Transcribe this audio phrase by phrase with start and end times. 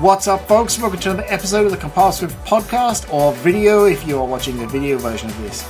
[0.00, 0.78] What's up, folks?
[0.78, 4.66] Welcome to another episode of the Compile podcast or video if you are watching the
[4.66, 5.68] video version of this.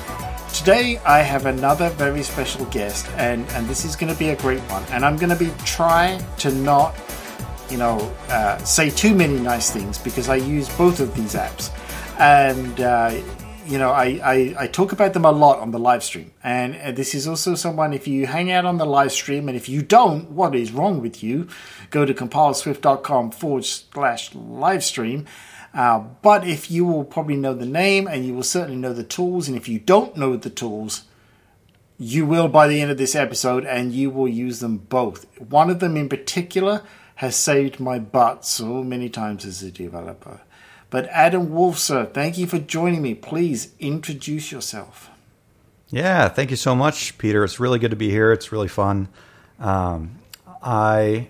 [0.57, 4.37] Today, I have another very special guest, and, and this is going to be a
[4.37, 4.85] great one.
[4.93, 6.95] And I'm going to be trying to not,
[7.71, 7.99] you know,
[8.29, 11.73] uh, say too many nice things because I use both of these apps.
[12.21, 13.21] And uh,
[13.67, 16.33] you know, I, I, I, talk about them a lot on the live stream.
[16.43, 19.57] And uh, this is also someone, if you hang out on the live stream, and
[19.57, 21.49] if you don't, what is wrong with you?
[21.91, 25.27] Go to compileswift.com forward slash live stream.
[25.73, 29.05] Uh, but if you will probably know the name and you will certainly know the
[29.05, 31.05] tools, and if you don't know the tools,
[31.99, 35.27] you will by the end of this episode and you will use them both.
[35.39, 36.83] One of them in particular
[37.17, 40.41] has saved my butt so many times as a developer.
[40.91, 43.15] But Adam Wulf, sir, thank you for joining me.
[43.15, 45.09] Please introduce yourself.
[45.89, 47.45] Yeah, thank you so much, Peter.
[47.45, 48.33] It's really good to be here.
[48.33, 49.09] It's really fun.
[49.59, 50.17] Um,
[50.63, 51.29] I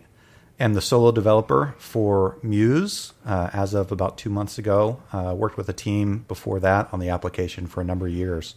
[0.59, 5.01] am the solo developer for Muse uh, as of about two months ago.
[5.13, 8.55] Uh, worked with a team before that on the application for a number of years.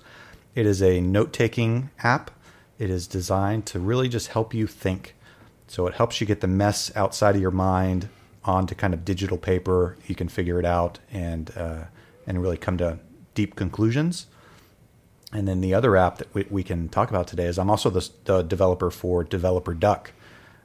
[0.55, 2.31] It is a note taking app.
[2.79, 5.15] It is designed to really just help you think.
[5.67, 8.09] So it helps you get the mess outside of your mind
[8.45, 11.85] onto kind of digital paper, you can figure it out and uh,
[12.27, 12.99] and really come to
[13.33, 14.27] deep conclusions.
[15.31, 17.89] And then the other app that we, we can talk about today is I'm also
[17.89, 20.11] the, the, developer for Developer Duck,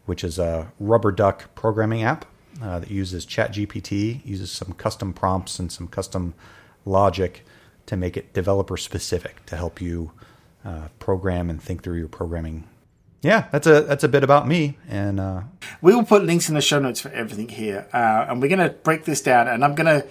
[0.05, 2.27] which is a rubber duck programming app
[2.63, 6.35] uh, that uses ChatGPT, uses some custom prompts and some custom
[6.85, 7.47] logic
[7.87, 10.13] to make it developer specific to help you
[10.65, 12.65] uh, program and think through your programming
[13.21, 15.43] yeah, that's a that's a bit about me, and uh,
[15.81, 18.71] we will put links in the show notes for everything here, uh, and we're gonna
[18.71, 20.05] break this down, and I'm gonna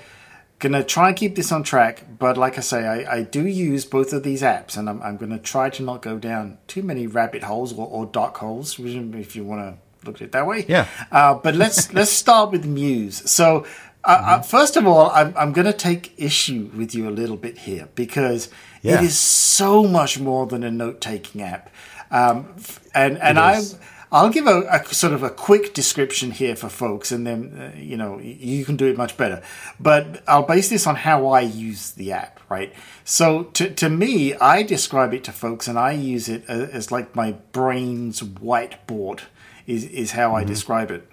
[0.59, 2.03] gonna try and keep this on track.
[2.19, 5.16] But like I say, I, I do use both of these apps, and I'm, I'm
[5.16, 9.36] gonna try to not go down too many rabbit holes or, or dark holes, if
[9.38, 10.66] you want to look at it that way.
[10.67, 10.88] Yeah.
[11.09, 13.30] Uh, but let's let's start with Muse.
[13.30, 13.66] So.
[14.03, 14.44] Uh, mm-hmm.
[14.44, 17.89] first of all, I'm, I'm going to take issue with you a little bit here
[17.94, 18.49] because
[18.82, 18.99] yeah.
[18.99, 21.70] it is so much more than a note taking app.
[22.12, 22.56] Um,
[22.94, 23.62] and and I.
[24.10, 27.78] I'll give a, a, sort of a quick description here for folks, and then uh,
[27.78, 29.42] you know you can do it much better.
[29.80, 32.73] But I'll base this on how I use the app, right?
[33.04, 36.92] So to to me, I describe it to folks, and I use it as, as
[36.92, 39.22] like my brain's whiteboard.
[39.66, 40.38] Is is how mm-hmm.
[40.38, 41.10] I describe it.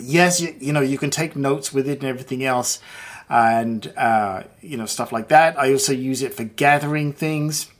[0.00, 2.80] Yes, you, you know you can take notes with it and everything else,
[3.28, 5.56] and uh, you know stuff like that.
[5.56, 7.70] I also use it for gathering things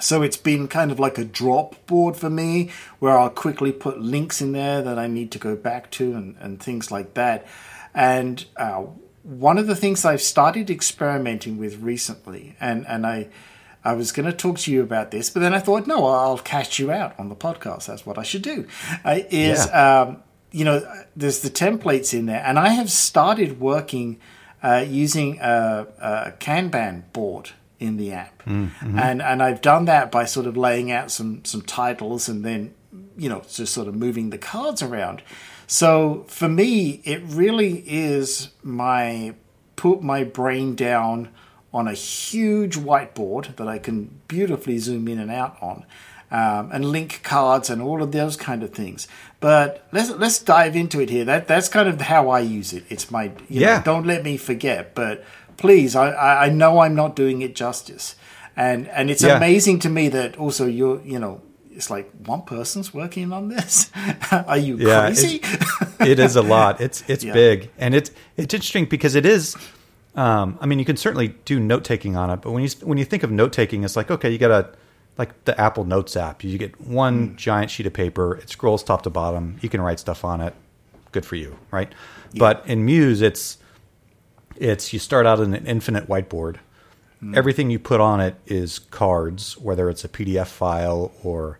[0.00, 4.00] so it's been kind of like a drop board for me where I'll quickly put
[4.00, 7.46] links in there that I need to go back to and, and things like that.
[7.94, 8.84] And uh,
[9.22, 13.28] one of the things I've started experimenting with recently, and, and I,
[13.84, 16.38] I was going to talk to you about this, but then I thought, no, I'll
[16.38, 17.86] catch you out on the podcast.
[17.86, 18.66] That's what I should do.
[19.04, 20.02] Uh, is, yeah.
[20.02, 20.82] um, you know,
[21.16, 24.18] there's the templates in there, and I have started working
[24.62, 28.44] uh, using a, a Kanban board in the app.
[28.44, 28.98] Mm-hmm.
[28.98, 32.74] And and I've done that by sort of laying out some some titles and then
[33.16, 35.22] you know just sort of moving the cards around.
[35.66, 39.34] So for me, it really is my
[39.76, 41.28] put my brain down
[41.72, 45.84] on a huge whiteboard that I can beautifully zoom in and out on.
[46.30, 49.08] Um, and link cards and all of those kind of things.
[49.40, 51.24] But let's let's dive into it here.
[51.24, 52.84] That that's kind of how I use it.
[52.90, 53.78] It's my yeah.
[53.78, 54.94] Know, don't let me forget.
[54.94, 55.24] But
[55.58, 58.16] please, I, I know I'm not doing it justice.
[58.56, 59.36] And and it's yeah.
[59.36, 63.90] amazing to me that also you're, you know, it's like one person's working on this.
[64.32, 65.40] Are you yeah, crazy?
[66.00, 66.80] it is a lot.
[66.80, 67.32] It's it's yeah.
[67.32, 69.56] big, and it's it's interesting because it is.
[70.16, 72.98] Um, I mean, you can certainly do note taking on it, but when you when
[72.98, 74.70] you think of note taking, it's like okay, you got a
[75.18, 76.42] like the Apple Notes app.
[76.42, 77.36] You get one mm.
[77.36, 78.36] giant sheet of paper.
[78.38, 79.58] It scrolls top to bottom.
[79.60, 80.54] You can write stuff on it.
[81.12, 81.92] Good for you, right?
[82.32, 82.40] Yeah.
[82.40, 83.58] But in Muse, it's
[84.60, 86.56] it's you start out in an infinite whiteboard.
[87.22, 87.36] Mm.
[87.36, 91.58] Everything you put on it is cards, whether it's a PDF file or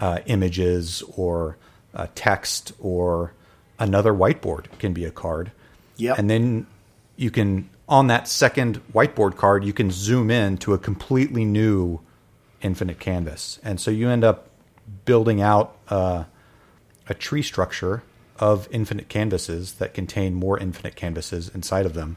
[0.00, 1.56] uh, images or
[1.94, 3.32] uh, text or
[3.78, 5.52] another whiteboard can be a card.
[5.96, 6.14] Yeah.
[6.16, 6.66] And then
[7.16, 12.00] you can on that second whiteboard card you can zoom in to a completely new
[12.62, 14.48] infinite canvas, and so you end up
[15.04, 16.24] building out uh,
[17.08, 18.02] a tree structure
[18.38, 22.16] of infinite canvases that contain more infinite canvases inside of them.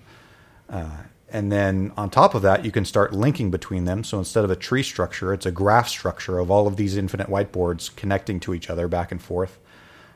[0.69, 4.03] Uh, and then on top of that, you can start linking between them.
[4.03, 7.27] So instead of a tree structure, it's a graph structure of all of these infinite
[7.27, 9.59] whiteboards connecting to each other back and forth.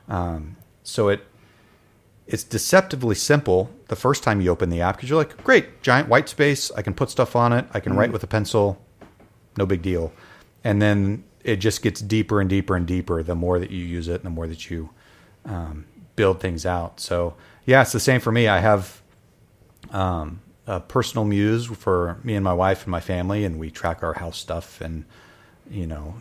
[0.07, 1.25] Um, so it
[2.27, 6.07] it's deceptively simple the first time you open the app because you're like, great, giant
[6.07, 6.71] white space.
[6.71, 7.65] I can put stuff on it.
[7.74, 8.00] I can mm-hmm.
[8.00, 8.81] write with a pencil.
[9.57, 10.13] No big deal.
[10.63, 14.07] And then it just gets deeper and deeper and deeper the more that you use
[14.07, 14.92] it and the more that you
[15.44, 17.01] um, build things out.
[17.01, 18.48] So yeah, it's the same for me.
[18.48, 19.00] I have
[19.89, 24.04] um, a personal muse for me and my wife and my family, and we track
[24.04, 25.06] our house stuff and
[25.69, 26.16] you know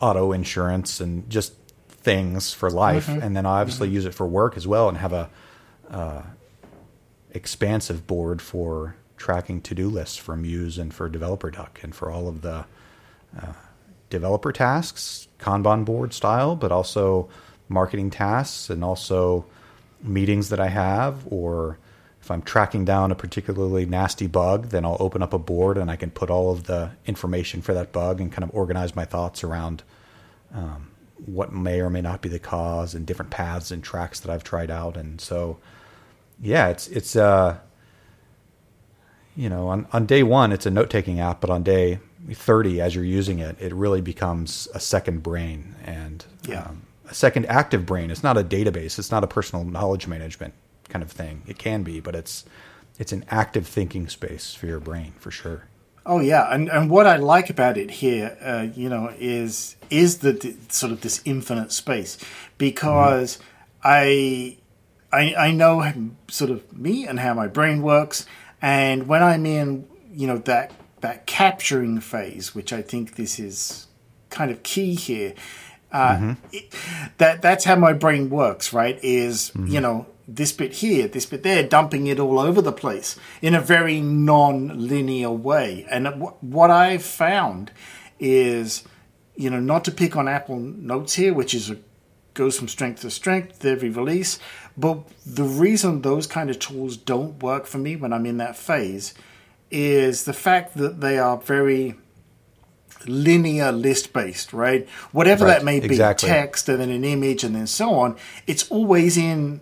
[0.00, 1.54] auto insurance and just
[1.88, 3.06] things for life.
[3.06, 3.22] Mm-hmm.
[3.22, 3.94] And then I obviously mm-hmm.
[3.94, 5.30] use it for work as well, and have a
[5.90, 6.22] uh,
[7.32, 12.28] expansive board for tracking to-do lists for Muse and for Developer Duck and for all
[12.28, 12.64] of the
[13.40, 13.52] uh,
[14.10, 17.28] developer tasks, Kanban board style, but also
[17.68, 19.44] marketing tasks and also
[20.02, 21.78] meetings that I have, or
[22.26, 25.88] if I'm tracking down a particularly nasty bug, then I'll open up a board and
[25.88, 29.04] I can put all of the information for that bug and kind of organize my
[29.04, 29.84] thoughts around
[30.52, 30.90] um,
[31.24, 34.42] what may or may not be the cause and different paths and tracks that I've
[34.42, 34.96] tried out.
[34.96, 35.58] And so,
[36.42, 37.58] yeah, it's it's uh,
[39.36, 42.80] you know, on on day one it's a note taking app, but on day 30
[42.80, 46.62] as you're using it, it really becomes a second brain and yeah.
[46.62, 48.10] Um, a second active brain.
[48.10, 48.98] It's not a database.
[48.98, 50.54] It's not a personal knowledge management
[50.88, 51.42] kind of thing.
[51.46, 52.44] It can be, but it's
[52.98, 55.64] it's an active thinking space for your brain for sure.
[56.08, 60.18] Oh yeah, and and what I like about it here, uh, you know, is is
[60.18, 62.16] the, the, sort of this infinite space
[62.58, 63.46] because mm-hmm.
[63.82, 64.56] I,
[65.12, 65.92] I I know
[66.28, 68.24] sort of me and how my brain works,
[68.62, 73.88] and when I'm in, you know, that that capturing phase, which I think this is
[74.30, 75.34] kind of key here.
[75.90, 76.32] Uh, mm-hmm.
[76.52, 76.74] it,
[77.18, 78.98] that that's how my brain works, right?
[79.02, 79.66] Is mm-hmm.
[79.66, 83.54] you know this bit here, this bit there, dumping it all over the place in
[83.54, 85.86] a very non-linear way.
[85.90, 86.06] And
[86.40, 87.70] what I've found
[88.18, 88.82] is,
[89.36, 91.78] you know, not to pick on Apple Notes here, which is a,
[92.34, 94.38] goes from strength to strength every release,
[94.76, 98.56] but the reason those kind of tools don't work for me when I'm in that
[98.56, 99.14] phase
[99.70, 101.94] is the fact that they are very
[103.06, 104.88] linear list based, right?
[105.12, 106.28] Whatever right, that may be, exactly.
[106.28, 109.60] text and then an image and then so on, it's always in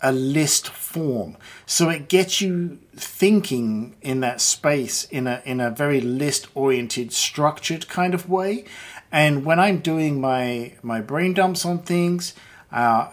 [0.00, 1.36] a list form.
[1.66, 7.12] So it gets you thinking in that space in a in a very list oriented,
[7.12, 8.64] structured kind of way.
[9.10, 12.34] And when I'm doing my my brain dumps on things,
[12.70, 13.10] uh,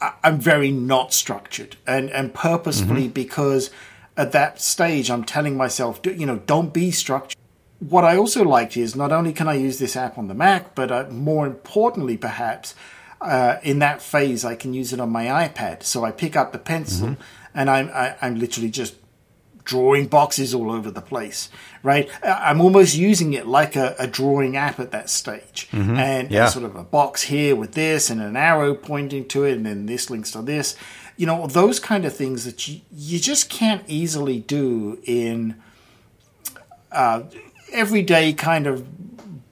[0.00, 3.12] I'm very not structured and and purposefully mm-hmm.
[3.12, 3.70] because
[4.16, 7.38] at that stage I'm telling myself, you know, don't be structured.
[7.78, 10.74] What I also liked is not only can I use this app on the Mac,
[10.74, 12.74] but uh, more importantly, perhaps
[13.26, 15.82] uh, in that phase, I can use it on my iPad.
[15.82, 17.22] So I pick up the pencil mm-hmm.
[17.54, 18.94] and I'm, I, am i am literally just
[19.64, 21.50] drawing boxes all over the place,
[21.82, 22.08] right?
[22.22, 25.68] I'm almost using it like a, a drawing app at that stage.
[25.72, 25.96] Mm-hmm.
[25.96, 26.44] And, yeah.
[26.44, 29.66] and, sort of a box here with this and an arrow pointing to it, and
[29.66, 30.76] then this links to this.
[31.16, 35.60] You know, those kind of things that you, you just can't easily do in
[36.92, 37.24] uh,
[37.72, 38.86] everyday kind of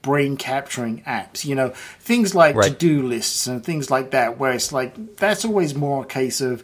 [0.04, 1.44] brain capturing apps.
[1.44, 2.70] You know, things like right.
[2.70, 6.40] to do lists and things like that, where it's like that's always more a case
[6.40, 6.62] of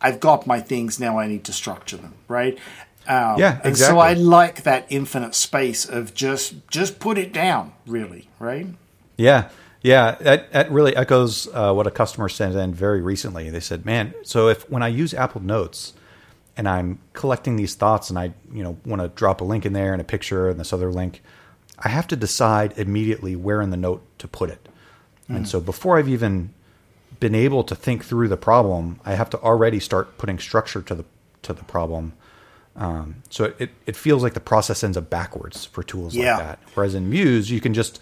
[0.00, 1.18] I've got my things now.
[1.18, 2.56] I need to structure them, right?
[3.08, 3.70] Um, yeah, exactly.
[3.70, 8.66] And so I like that infinite space of just just put it down, really, right?
[9.16, 9.48] Yeah,
[9.82, 10.16] yeah.
[10.20, 13.50] That that really echoes uh, what a customer sent in very recently.
[13.50, 15.94] They said, "Man, so if when I use Apple Notes."
[16.56, 19.72] And I'm collecting these thoughts, and I, you know, want to drop a link in
[19.72, 21.20] there and a picture and this other link
[21.84, 24.68] I have to decide immediately where in the note to put it.
[25.30, 25.36] Mm.
[25.36, 26.54] And so before I've even
[27.20, 30.94] been able to think through the problem, I have to already start putting structure to
[30.94, 31.04] the
[31.42, 32.14] to the problem.
[32.74, 36.36] Um, so it, it feels like the process ends up backwards for tools yeah.
[36.36, 36.58] like that.
[36.74, 38.00] Whereas in Muse, you can just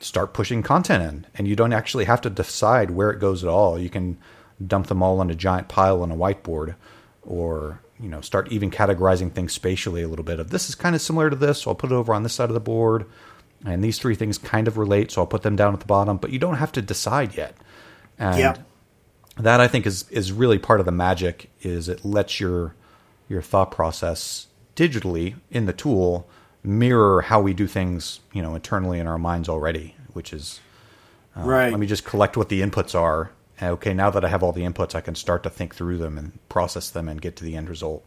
[0.00, 3.50] start pushing content in, and you don't actually have to decide where it goes at
[3.50, 3.78] all.
[3.78, 4.16] You can
[4.64, 6.76] dump them all in a giant pile on a whiteboard,
[7.22, 10.94] or you know start even categorizing things spatially a little bit of this is kind
[10.94, 13.06] of similar to this so i'll put it over on this side of the board.
[13.64, 16.18] And these three things kind of relate so i'll put them down at the bottom
[16.18, 17.54] but you don't have to decide yet.
[18.18, 18.56] And yeah.
[19.38, 22.74] that i think is is really part of the magic is it lets your
[23.28, 26.28] your thought process digitally in the tool
[26.62, 30.60] mirror how we do things you know internally in our minds already which is
[31.36, 31.70] uh, right.
[31.70, 33.30] let me just collect what the inputs are
[33.62, 36.18] okay, now that I have all the inputs, I can start to think through them
[36.18, 38.04] and process them and get to the end result.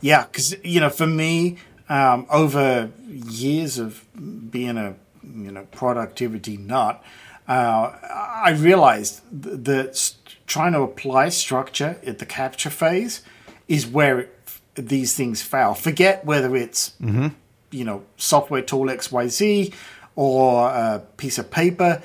[0.00, 4.04] Yeah, because you know, for me, um, over years of
[4.50, 7.02] being a you know productivity nut,
[7.48, 10.14] uh, I realized that
[10.46, 13.22] trying to apply structure at the capture phase
[13.68, 14.38] is where it,
[14.74, 15.74] these things fail.
[15.74, 17.28] Forget whether it's mm-hmm.
[17.70, 19.72] you know software tool X Y Z
[20.16, 22.02] or a piece of paper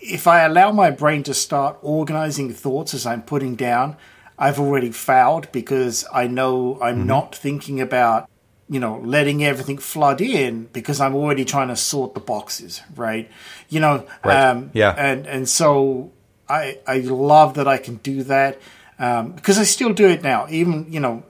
[0.00, 3.96] if I allow my brain to start organizing thoughts as I'm putting down,
[4.38, 7.06] I've already fouled because I know I'm mm-hmm.
[7.06, 8.30] not thinking about,
[8.68, 13.28] you know, letting everything flood in because I'm already trying to sort the boxes, right?
[13.68, 14.50] You know, right.
[14.50, 14.94] Um, yeah.
[14.96, 16.12] And, and so
[16.48, 18.60] I, I love that I can do that
[18.98, 20.46] um, because I still do it now.
[20.48, 21.24] Even, you know,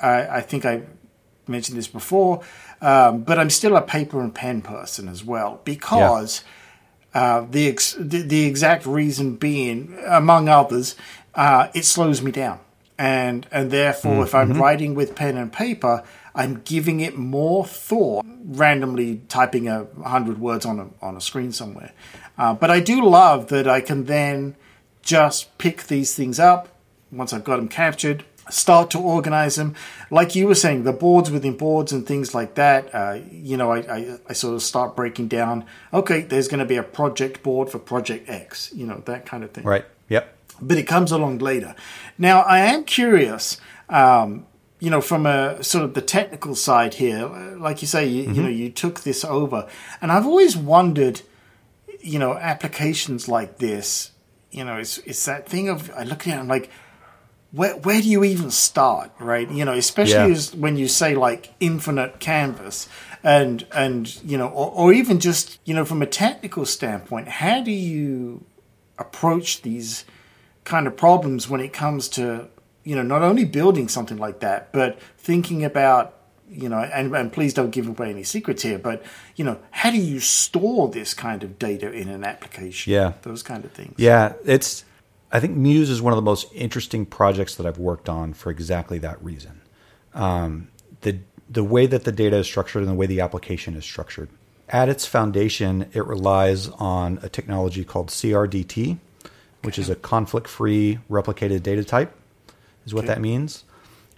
[0.00, 0.82] I, I think I
[1.46, 2.42] mentioned this before,
[2.80, 6.50] um, but I'm still a paper and pen person as well because yeah.
[7.16, 10.96] Uh, the, ex- the, the exact reason being, among others,
[11.34, 12.60] uh, it slows me down,
[12.98, 14.22] and and therefore, mm-hmm.
[14.24, 14.60] if I'm mm-hmm.
[14.60, 16.04] writing with pen and paper,
[16.34, 21.52] I'm giving it more thought, randomly typing a hundred words on a on a screen
[21.52, 21.92] somewhere.
[22.36, 24.54] Uh, but I do love that I can then
[25.00, 26.68] just pick these things up
[27.10, 29.74] once I've got them captured, start to organize them.
[30.10, 32.94] Like you were saying, the boards within boards and things like that.
[32.94, 35.64] Uh, you know, I, I, I, sort of start breaking down.
[35.92, 38.72] Okay, there's going to be a project board for project X.
[38.74, 39.64] You know, that kind of thing.
[39.64, 39.84] Right.
[40.08, 40.32] Yep.
[40.60, 41.74] But it comes along later.
[42.18, 43.60] Now, I am curious.
[43.88, 44.46] Um,
[44.78, 47.26] you know, from a sort of the technical side here,
[47.58, 48.34] like you say, you, mm-hmm.
[48.34, 49.68] you know, you took this over,
[50.02, 51.22] and I've always wondered,
[52.00, 54.12] you know, applications like this.
[54.50, 56.70] You know, it's it's that thing of I look at it, I'm like
[57.56, 59.50] where where do you even start, right?
[59.50, 60.60] You know, especially yeah.
[60.60, 62.86] when you say like infinite canvas,
[63.24, 67.62] and and you know, or, or even just you know, from a technical standpoint, how
[67.62, 68.44] do you
[68.98, 70.04] approach these
[70.64, 72.48] kind of problems when it comes to
[72.84, 76.12] you know not only building something like that, but thinking about
[76.48, 79.02] you know, and, and please don't give away any secrets here, but
[79.34, 82.92] you know, how do you store this kind of data in an application?
[82.92, 83.94] Yeah, those kind of things.
[83.96, 84.84] Yeah, it's
[85.32, 88.50] I think Muse is one of the most interesting projects that I've worked on for
[88.50, 89.60] exactly that reason.
[90.14, 90.68] Um,
[91.02, 91.18] the
[91.48, 94.28] the way that the data is structured and the way the application is structured.
[94.68, 98.98] At its foundation, it relies on a technology called CRDT,
[99.62, 102.12] which is a conflict-free replicated data type,
[102.84, 103.14] is what okay.
[103.14, 103.62] that means.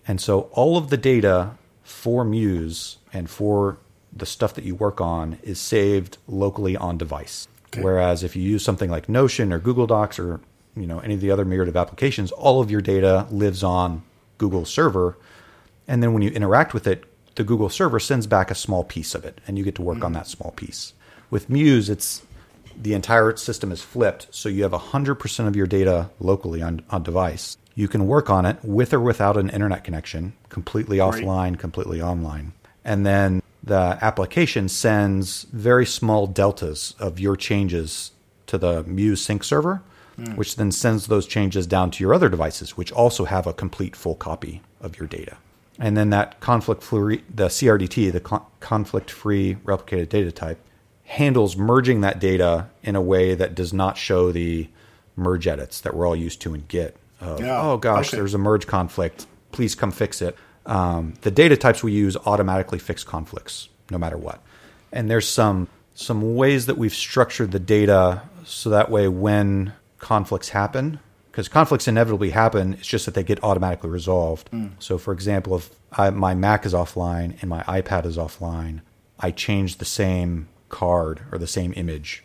[0.06, 3.76] And so all of the data for Muse and for
[4.10, 7.46] the stuff that you work on is saved locally on device.
[7.66, 7.82] Okay.
[7.82, 10.40] Whereas if you use something like Notion or Google Docs or
[10.76, 14.02] you know any of the other myriad of applications, all of your data lives on
[14.38, 15.16] Google server,
[15.86, 19.14] and then when you interact with it, the Google server sends back a small piece
[19.14, 20.06] of it, and you get to work mm-hmm.
[20.06, 20.92] on that small piece.
[21.30, 22.22] With Muse, it's
[22.80, 27.02] the entire system is flipped, so you have 100% of your data locally on, on
[27.02, 27.56] device.
[27.74, 31.14] You can work on it with or without an internet connection, completely right.
[31.14, 32.52] offline, completely online.
[32.84, 38.12] And then the application sends very small deltas of your changes
[38.46, 39.82] to the Muse sync server
[40.18, 40.36] mm.
[40.36, 43.94] which then sends those changes down to your other devices, which also have a complete
[43.94, 45.36] full copy of your data.
[45.78, 50.58] And then that conflict free, the CRDT, the con- conflict free replicated data type,
[51.04, 54.68] handles merging that data in a way that does not show the
[55.16, 56.96] merge edits that we're all used to in Git.
[57.20, 57.60] Of, yeah.
[57.60, 58.16] Oh gosh, okay.
[58.16, 59.26] there's a merge conflict.
[59.52, 60.36] Please come fix it.
[60.66, 64.42] Um, the data types we use automatically fix conflicts no matter what.
[64.92, 70.50] And there's some some ways that we've structured the data so that way when conflicts
[70.50, 71.00] happen
[71.30, 72.74] because conflicts inevitably happen.
[72.74, 74.50] It's just that they get automatically resolved.
[74.50, 74.72] Mm.
[74.78, 78.80] So, for example, if I, my Mac is offline and my iPad is offline,
[79.20, 82.24] I change the same card or the same image.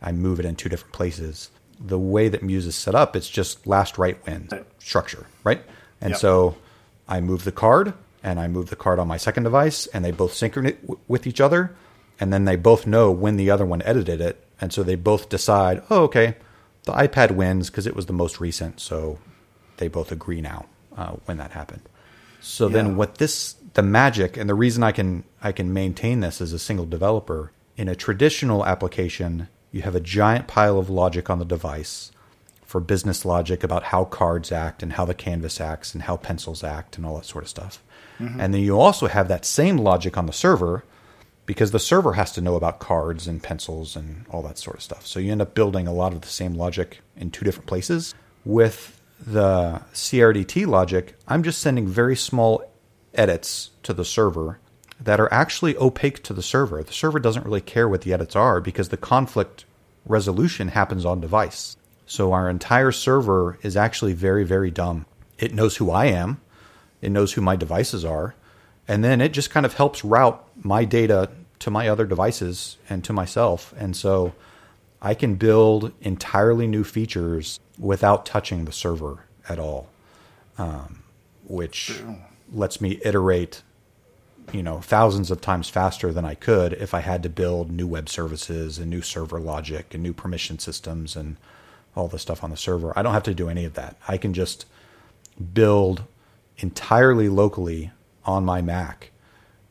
[0.00, 1.50] I move it in two different places.
[1.78, 4.48] The way that Muse is set up, it's just last right win
[4.78, 5.62] structure, right?
[6.00, 6.20] And yep.
[6.20, 6.56] so
[7.08, 10.12] I move the card and I move the card on my second device, and they
[10.12, 10.76] both synchronize
[11.08, 11.74] with each other,
[12.20, 15.28] and then they both know when the other one edited it, and so they both
[15.28, 16.36] decide, oh, okay,
[16.84, 19.18] the iPad wins because it was the most recent, so
[19.76, 21.82] they both agree now uh, when that happened.
[22.40, 22.74] So yeah.
[22.74, 26.52] then, what this the magic and the reason I can I can maintain this as
[26.52, 31.38] a single developer in a traditional application, you have a giant pile of logic on
[31.38, 32.12] the device
[32.64, 36.64] for business logic about how cards act and how the canvas acts and how pencils
[36.64, 37.82] act and all that sort of stuff.
[38.18, 38.40] Mm-hmm.
[38.40, 40.84] And then you also have that same logic on the server
[41.52, 44.82] because the server has to know about cards and pencils and all that sort of
[44.82, 45.06] stuff.
[45.06, 48.14] So you end up building a lot of the same logic in two different places.
[48.46, 52.64] With the CRDT logic, I'm just sending very small
[53.12, 54.60] edits to the server
[54.98, 56.82] that are actually opaque to the server.
[56.82, 59.66] The server doesn't really care what the edits are because the conflict
[60.06, 61.76] resolution happens on device.
[62.06, 65.04] So our entire server is actually very, very dumb.
[65.36, 66.40] It knows who I am,
[67.02, 68.34] it knows who my devices are,
[68.88, 71.28] and then it just kind of helps route my data
[71.62, 73.72] to my other devices and to myself.
[73.78, 74.34] And so
[75.00, 79.88] I can build entirely new features without touching the server at all,
[80.58, 81.04] um,
[81.46, 82.02] which
[82.52, 83.62] lets me iterate,
[84.52, 87.86] you know, thousands of times faster than I could if I had to build new
[87.86, 91.36] web services and new server logic and new permission systems and
[91.94, 92.92] all the stuff on the server.
[92.98, 93.96] I don't have to do any of that.
[94.08, 94.66] I can just
[95.54, 96.02] build
[96.58, 97.92] entirely locally
[98.24, 99.12] on my Mac,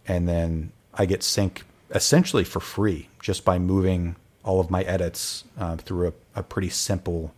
[0.07, 5.43] and then I get sync essentially for free just by moving all of my edits
[5.57, 7.33] uh, through a, a, pretty simple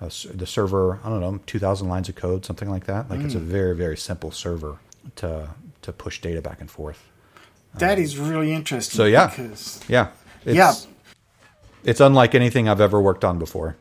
[0.00, 3.10] the server, I don't know, 2,000 lines of code, something like that.
[3.10, 3.26] Like mm.
[3.26, 3.42] it's a mm.
[3.42, 4.78] very, very simple server
[5.16, 5.50] to
[5.82, 7.06] to push data back and forth.
[7.74, 8.96] That um, is really interesting.
[8.96, 10.08] So yeah, because, yeah,
[10.44, 10.74] it's, yeah,
[11.84, 13.76] it's unlike anything I've ever worked on before.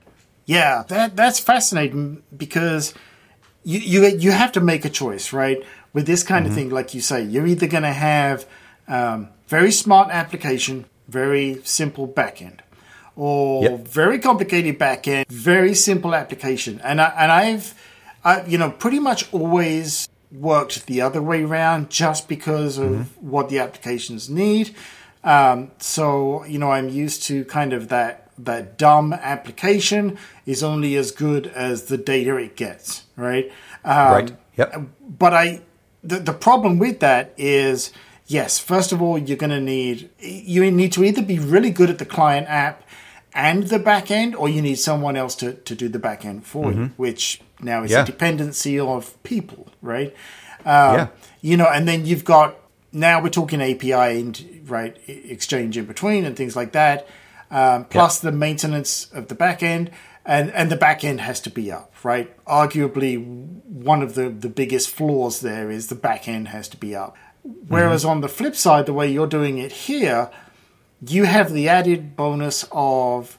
[0.46, 2.94] Yeah, that that's fascinating because
[3.63, 5.63] you you you have to make a choice, right?
[5.94, 6.51] With this kind mm-hmm.
[6.51, 8.46] of thing, like you say, you're either going to have
[8.88, 12.60] um, very smart application, very simple backend,
[13.15, 13.88] or yep.
[13.88, 16.79] very complicated backend, very simple application.
[16.84, 17.74] And I, and I've
[18.24, 23.29] I, you know pretty much always worked the other way around just because of mm-hmm.
[23.29, 24.75] what the applications need.
[25.24, 30.96] Um, so you know, I'm used to kind of that that dumb application is only
[30.96, 33.51] as good as the data it gets, right?
[33.84, 34.32] Um, right.
[34.58, 34.82] Yep.
[35.18, 35.62] But I,
[36.03, 37.91] the the problem with that is,
[38.29, 41.89] yes, first of all, you're going to need you need to either be really good
[41.89, 42.83] at the client app
[43.33, 46.45] and the back end, or you need someone else to, to do the back end
[46.45, 46.83] for mm-hmm.
[46.83, 48.03] you, which now is yeah.
[48.03, 50.15] a dependency of people, right?
[50.59, 51.07] Um, yeah.
[51.41, 52.55] You know, and then you've got
[52.91, 57.07] now we're talking API and right exchange in between and things like that.
[57.51, 59.89] Um, plus the maintenance of the back end,
[60.24, 62.36] and and the back end has to be up, right?
[62.45, 63.17] Arguably,
[63.63, 67.17] one of the the biggest flaws there is the back end has to be up.
[67.43, 68.12] Whereas mm-hmm.
[68.12, 70.29] on the flip side, the way you're doing it here,
[71.05, 73.38] you have the added bonus of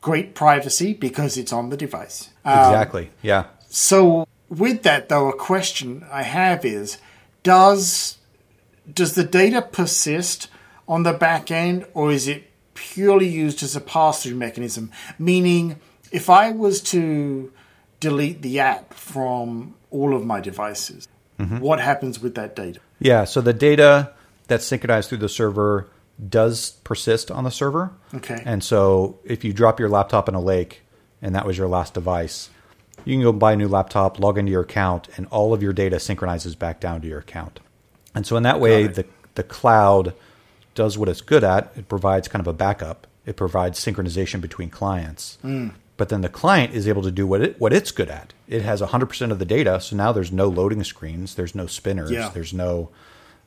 [0.00, 2.30] great privacy because it's on the device.
[2.44, 3.10] Um, exactly.
[3.22, 3.46] Yeah.
[3.68, 6.98] So with that though, a question I have is
[7.42, 8.18] does
[8.92, 10.48] does the data persist
[10.88, 14.90] on the back end or is it purely used as a pass-through mechanism?
[15.18, 15.78] Meaning
[16.10, 17.52] if I was to
[18.00, 21.06] delete the app from all of my devices,
[21.40, 21.58] mm-hmm.
[21.58, 22.80] what happens with that data?
[22.98, 24.12] Yeah, so the data
[24.46, 25.88] that's synchronized through the server
[26.28, 27.92] does persist on the server.
[28.14, 28.42] Okay.
[28.44, 30.82] And so if you drop your laptop in a lake
[31.22, 32.50] and that was your last device,
[33.04, 35.72] you can go buy a new laptop, log into your account, and all of your
[35.72, 37.60] data synchronizes back down to your account.
[38.14, 40.14] And so in that way, the the cloud
[40.74, 41.72] does what it's good at.
[41.76, 43.06] It provides kind of a backup.
[43.24, 45.38] It provides synchronization between clients.
[45.44, 45.72] Mm.
[46.00, 48.32] But then the client is able to do what it what it's good at.
[48.48, 52.10] It has 100% of the data, so now there's no loading screens, there's no spinners,
[52.10, 52.30] yeah.
[52.30, 52.88] there's no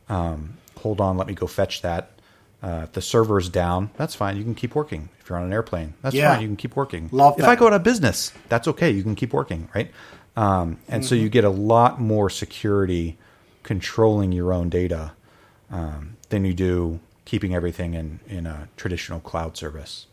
[0.07, 2.11] um, hold on, let me go fetch that.
[2.61, 4.37] Uh, if the server is down, that's fine.
[4.37, 5.09] You can keep working.
[5.19, 6.35] If you're on an airplane, that's yeah.
[6.35, 6.43] fine.
[6.43, 7.09] You can keep working.
[7.11, 8.91] Love if I go out of business, that's okay.
[8.91, 9.89] You can keep working, right?
[10.37, 11.09] Um, and mm-hmm.
[11.09, 13.17] so you get a lot more security
[13.63, 15.13] controlling your own data
[15.71, 20.05] um, than you do keeping everything in in a traditional cloud service.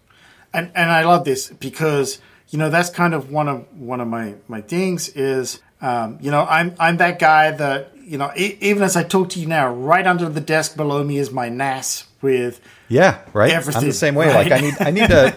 [0.53, 4.09] And and I love this because you know that's kind of one of one of
[4.09, 8.83] my my things is um, you know I'm I'm that guy that you know even
[8.83, 12.05] as I talk to you now, right under the desk below me is my NAS
[12.21, 13.53] with yeah, right.
[13.53, 14.27] Everything, I'm the same way.
[14.27, 14.51] Right?
[14.51, 15.35] Like I need I need to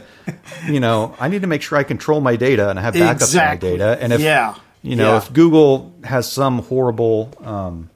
[0.67, 3.13] you know I need to make sure I control my data and I have backups
[3.15, 3.73] exactly.
[3.73, 4.04] of my data.
[4.04, 4.56] And if yeah.
[4.82, 5.17] you know yeah.
[5.17, 7.89] if Google has some horrible um,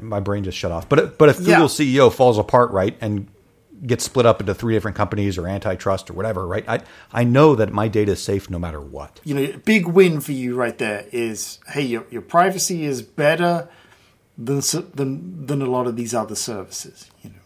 [0.00, 0.88] my brain just shut off.
[0.88, 1.66] But but if Google yeah.
[1.66, 3.28] CEO falls apart, right, and
[3.86, 6.64] gets split up into three different companies or antitrust or whatever, right?
[6.68, 6.80] I
[7.12, 9.20] I know that my data is safe no matter what.
[9.24, 13.68] You know, big win for you right there is hey, your your privacy is better
[14.38, 14.62] than
[14.94, 17.10] than than a lot of these other services.
[17.22, 17.36] You know.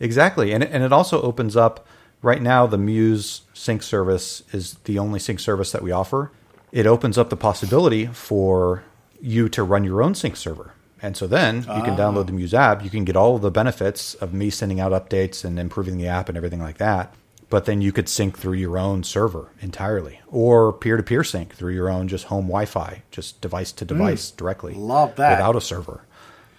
[0.00, 1.86] Exactly, and and it also opens up.
[2.24, 6.30] Right now, the Muse sync service is the only sync service that we offer.
[6.70, 8.84] It opens up the possibility for
[9.20, 10.72] you to run your own sync server.
[11.02, 12.84] And so then you can download the Muse app.
[12.84, 16.06] You can get all of the benefits of me sending out updates and improving the
[16.06, 17.12] app and everything like that.
[17.50, 21.54] But then you could sync through your own server entirely or peer to peer sync
[21.54, 24.74] through your own just home Wi Fi, just device to device mm, directly.
[24.74, 25.36] Love that.
[25.36, 26.06] Without a server.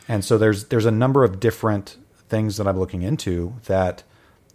[0.08, 1.98] And so there's there's a number of different
[2.30, 4.04] things that I'm looking into that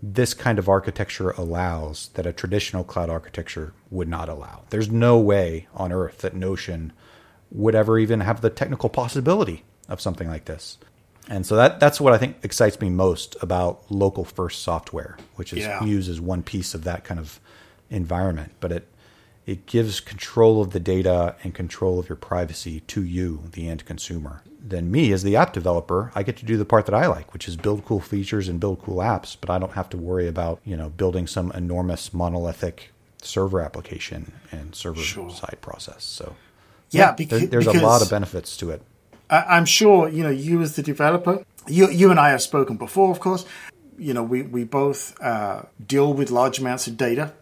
[0.01, 4.63] this kind of architecture allows that a traditional cloud architecture would not allow.
[4.71, 6.93] There's no way on earth that Notion
[7.51, 10.79] would ever even have the technical possibility of something like this.
[11.29, 15.53] And so that that's what I think excites me most about local first software, which
[15.53, 15.81] is yeah.
[15.83, 17.39] Muse as one piece of that kind of
[17.91, 18.53] environment.
[18.61, 18.89] But it
[19.47, 23.85] it gives control of the data and control of your privacy to you, the end
[23.85, 27.07] consumer then me as the app developer, I get to do the part that I
[27.07, 29.97] like, which is build cool features and build cool apps, but I don't have to
[29.97, 35.31] worry about, you know, building some enormous monolithic server application and server sure.
[35.31, 36.05] side process.
[36.05, 36.37] So
[36.91, 38.83] yeah, yeah because, there, there's because a lot of benefits to it.
[39.31, 43.11] I'm sure, you know, you as the developer, you, you and I have spoken before,
[43.11, 43.45] of course.
[43.99, 47.33] You know, we, we both uh, deal with large amounts of data,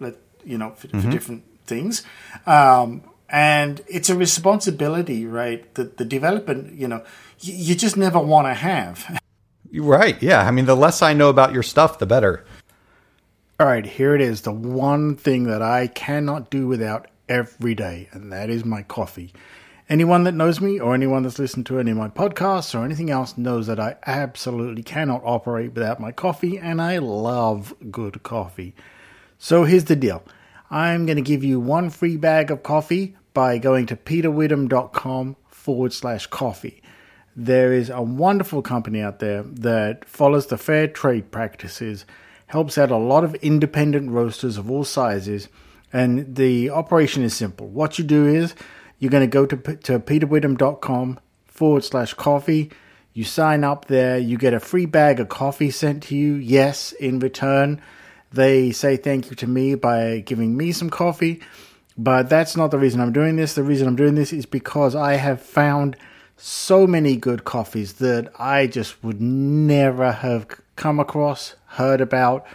[0.45, 1.01] you know, for, mm-hmm.
[1.01, 2.03] for different things.
[2.47, 5.73] Um, and it's a responsibility, right?
[5.75, 7.05] That the development, you know,
[7.41, 9.21] you, you just never want to have.
[9.73, 10.21] Right.
[10.23, 10.47] Yeah.
[10.47, 12.45] I mean, the less I know about your stuff, the better.
[13.59, 13.85] All right.
[13.85, 14.43] Here it is.
[14.43, 19.33] The one thing that I cannot do without every day, and that is my coffee.
[19.89, 23.09] Anyone that knows me or anyone that's listened to any of my podcasts or anything
[23.09, 28.75] else knows that I absolutely cannot operate without my coffee, and I love good coffee.
[29.39, 30.25] So here's the deal
[30.73, 35.93] I'm going to give you one free bag of coffee by going to peterwitham.com forward
[35.93, 36.83] slash coffee.
[37.37, 42.05] There is a wonderful company out there that follows the fair trade practices,
[42.49, 45.49] helps out a lot of independent roasters of all sizes,
[45.93, 47.69] and the operation is simple.
[47.69, 48.57] What you do is
[48.99, 52.71] you're going to go to, to peterwitham.com forward slash coffee.
[53.13, 56.35] You sign up there, you get a free bag of coffee sent to you.
[56.35, 57.81] Yes, in return,
[58.33, 61.41] they say thank you to me by giving me some coffee.
[61.99, 63.55] But that's not the reason I'm doing this.
[63.55, 65.97] The reason I'm doing this is because I have found
[66.37, 72.47] so many good coffees that I just would never have come across, heard about,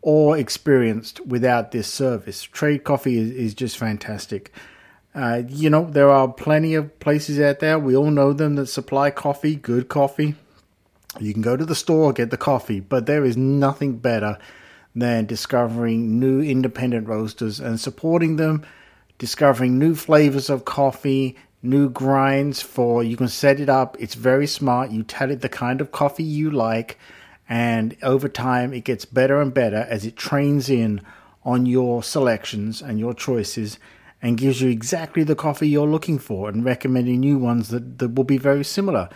[0.00, 2.42] or experienced without this service.
[2.42, 4.52] Trade Coffee is, is just fantastic.
[5.14, 7.78] Uh, you know, there are plenty of places out there.
[7.78, 10.34] We all know them that supply coffee, good coffee.
[11.20, 14.38] You can go to the store, get the coffee, but there is nothing better
[14.94, 18.64] than discovering new independent roasters and supporting them,
[19.18, 23.96] discovering new flavors of coffee, new grinds for you can set it up.
[24.00, 24.90] It's very smart.
[24.90, 26.98] You tell it the kind of coffee you like,
[27.48, 31.02] and over time it gets better and better as it trains in
[31.44, 33.78] on your selections and your choices
[34.22, 38.14] and gives you exactly the coffee you're looking for and recommending new ones that, that
[38.14, 39.08] will be very similar.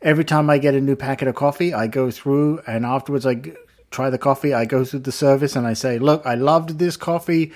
[0.00, 3.42] Every time I get a new packet of coffee, I go through and afterwards I
[3.90, 4.54] try the coffee.
[4.54, 7.52] I go through the service and I say, Look, I loved this coffee.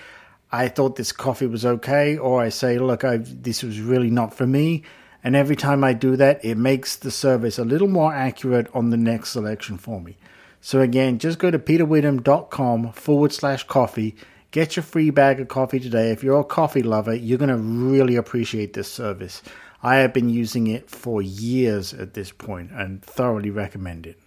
[0.53, 2.19] I thought this coffee was okay.
[2.19, 4.83] Or I say, Look, I, this was really not for me.
[5.25, 8.91] And every time I do that, it makes the service a little more accurate on
[8.91, 10.17] the next selection for me.
[10.63, 14.17] So again, just go to peterwitham.com forward slash coffee
[14.51, 16.11] Get your free bag of coffee today.
[16.11, 19.43] If you're a coffee lover, you're going to really appreciate this service.
[19.83, 24.19] I have been using it for years at this point and thoroughly recommend it.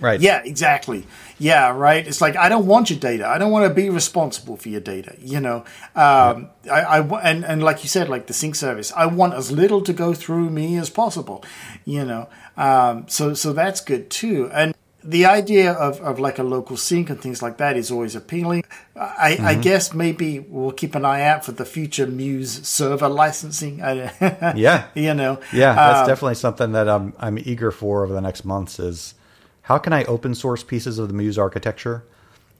[0.00, 0.20] Right.
[0.20, 1.06] Yeah, exactly.
[1.38, 2.06] Yeah, right.
[2.06, 3.26] It's like I don't want your data.
[3.26, 5.14] I don't want to be responsible for your data.
[5.20, 9.06] You know, um, I, I and and like you said, like the sync service, I
[9.06, 11.44] want as little to go through me as possible.
[11.84, 14.50] You know, um, so so that's good too.
[14.52, 14.74] And
[15.04, 18.64] the idea of, of like a local sync and things like that is always appealing.
[18.94, 19.46] I, mm-hmm.
[19.46, 23.78] I guess maybe we'll keep an eye out for the future Muse server licensing.
[23.80, 28.20] yeah, you know, yeah, that's um, definitely something that I'm I'm eager for over the
[28.20, 28.78] next months.
[28.78, 29.14] Is
[29.62, 32.04] how can I open source pieces of the Muse architecture?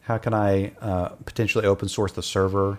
[0.02, 2.78] How can I uh, potentially open source the server?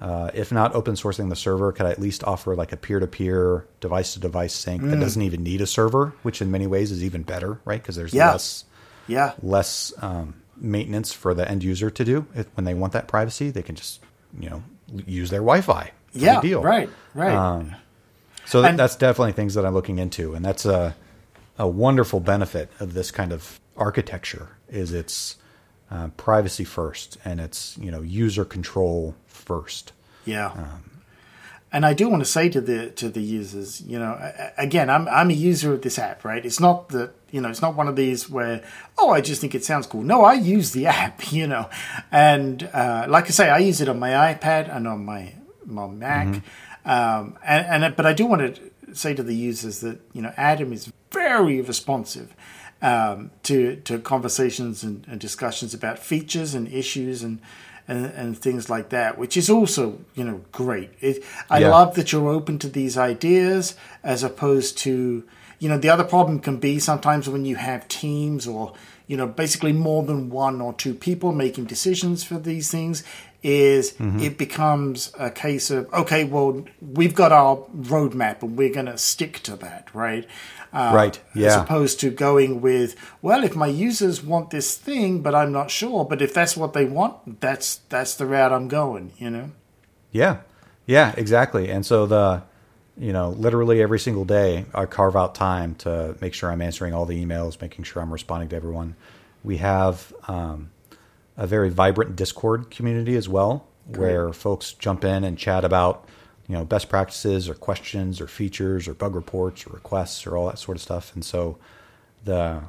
[0.00, 2.98] Uh, if not open sourcing the server, could I at least offer like a peer
[2.98, 4.90] to peer, device to device sync mm.
[4.90, 7.80] that doesn't even need a server, which in many ways is even better, right?
[7.80, 8.32] Because there's yeah.
[8.32, 8.64] less
[9.06, 9.32] yeah.
[9.42, 12.26] less um, maintenance for the end user to do.
[12.34, 14.00] If, when they want that privacy they can just
[14.38, 14.62] you know
[15.06, 15.92] use their wi-fi.
[16.12, 16.62] Yeah deal.
[16.62, 17.34] right right.
[17.34, 17.74] Um,
[18.44, 20.96] so and, that's definitely things that i'm looking into and that's a,
[21.58, 25.36] a wonderful benefit of this kind of architecture is it's
[25.92, 29.92] uh, privacy first and it's you know user control first.
[30.24, 30.46] Yeah.
[30.46, 30.91] Um,
[31.72, 35.08] and I do want to say to the to the users, you know, again, I'm
[35.08, 36.44] I'm a user of this app, right?
[36.44, 38.62] It's not that you know, it's not one of these where
[38.98, 40.02] oh, I just think it sounds cool.
[40.02, 41.70] No, I use the app, you know,
[42.10, 45.86] and uh, like I say, I use it on my iPad and on my my
[45.86, 46.90] Mac, mm-hmm.
[46.90, 50.34] um, and and but I do want to say to the users that you know,
[50.36, 52.34] Adam is very responsive.
[52.82, 57.40] Um, to to conversations and, and discussions about features and issues and
[57.88, 60.90] and, and things like that, which is also you know great.
[61.00, 61.70] It, I yeah.
[61.70, 65.24] love that you're open to these ideas as opposed to
[65.58, 68.74] you know the other problem can be sometimes when you have teams or
[69.06, 73.04] you know basically more than one or two people making decisions for these things
[73.42, 74.20] is mm-hmm.
[74.20, 78.96] it becomes a case of okay well we've got our roadmap and we're going to
[78.96, 80.28] stick to that right
[80.72, 81.20] um, right.
[81.34, 81.48] Yeah.
[81.48, 85.70] As opposed to going with, well, if my users want this thing, but I'm not
[85.70, 86.04] sure.
[86.04, 89.12] But if that's what they want, that's that's the route I'm going.
[89.18, 89.50] You know.
[90.10, 90.38] Yeah.
[90.86, 91.14] Yeah.
[91.16, 91.70] Exactly.
[91.70, 92.42] And so the,
[92.96, 96.94] you know, literally every single day, I carve out time to make sure I'm answering
[96.94, 98.96] all the emails, making sure I'm responding to everyone.
[99.44, 100.70] We have um,
[101.42, 104.12] a very vibrant Discord community as well, Great.
[104.12, 106.08] where folks jump in and chat about
[106.46, 110.46] you know best practices or questions or features or bug reports or requests or all
[110.46, 111.12] that sort of stuff.
[111.14, 111.58] And so
[112.22, 112.62] the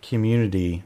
[0.00, 0.82] community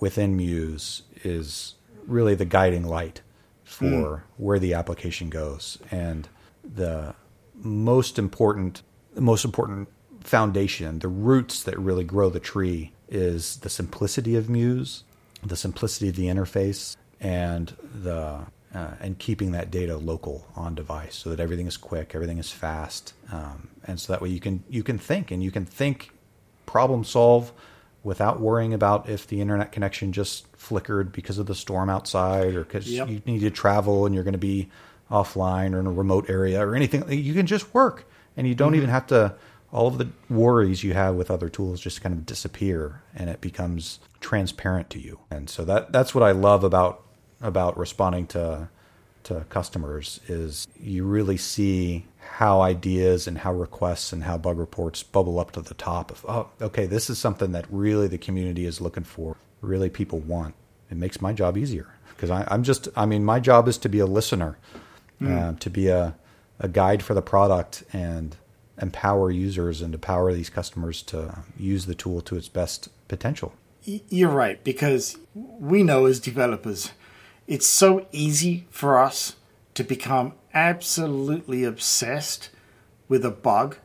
[0.00, 3.20] within Muse is really the guiding light
[3.62, 4.20] for mm.
[4.36, 6.28] where the application goes and
[6.64, 7.14] the
[7.54, 8.82] most important
[9.14, 9.88] the most important
[10.20, 15.04] foundation the roots that really grow the tree is the simplicity of muse
[15.44, 18.40] the simplicity of the interface and the
[18.74, 22.50] uh, and keeping that data local on device so that everything is quick, everything is
[22.50, 26.10] fast, um, and so that way you can you can think and you can think,
[26.66, 27.52] problem solve,
[28.02, 32.64] without worrying about if the internet connection just flickered because of the storm outside or
[32.64, 33.08] because yep.
[33.08, 34.68] you need to travel and you're going to be
[35.10, 37.10] offline or in a remote area or anything.
[37.10, 38.78] You can just work, and you don't mm-hmm.
[38.78, 39.34] even have to.
[39.74, 43.40] All of the worries you have with other tools just kind of disappear, and it
[43.40, 45.18] becomes transparent to you.
[45.30, 47.02] And so that that's what I love about
[47.40, 48.68] about responding to
[49.24, 55.02] to customers is you really see how ideas and how requests and how bug reports
[55.02, 58.66] bubble up to the top of oh okay this is something that really the community
[58.66, 60.54] is looking for really people want
[60.90, 63.98] it makes my job easier because i'm just i mean my job is to be
[63.98, 64.58] a listener
[65.20, 65.38] mm.
[65.38, 66.14] uh, to be a,
[66.58, 68.36] a guide for the product and
[68.80, 73.52] empower users and empower these customers to use the tool to its best potential.
[73.84, 76.92] You're right because we know as developers
[77.46, 79.36] it's so easy for us
[79.74, 82.48] to become absolutely obsessed
[83.08, 83.76] with a bug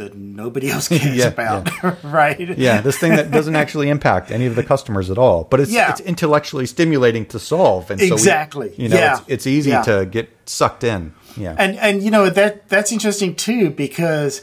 [0.00, 1.96] that nobody else cares yeah, about, yeah.
[2.02, 2.58] right?
[2.58, 5.70] Yeah, this thing that doesn't actually impact any of the customers at all, but it's
[5.70, 5.90] yeah.
[5.90, 9.18] it's intellectually stimulating to solve, and exactly, so we, you know, yeah.
[9.18, 11.14] it's, it's easy to get sucked in.
[11.36, 14.42] Yeah, and and you know that that's interesting too because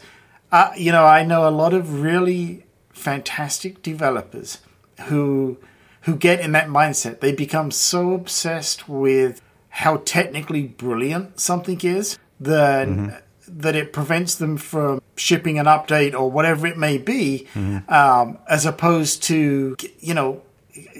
[0.51, 4.59] uh, you know I know a lot of really fantastic developers
[5.05, 5.57] who
[6.01, 7.19] who get in that mindset.
[7.19, 13.15] They become so obsessed with how technically brilliant something is that mm-hmm.
[13.57, 17.91] That it prevents them from shipping an update or whatever it may be, mm-hmm.
[17.91, 20.41] um, as opposed to you know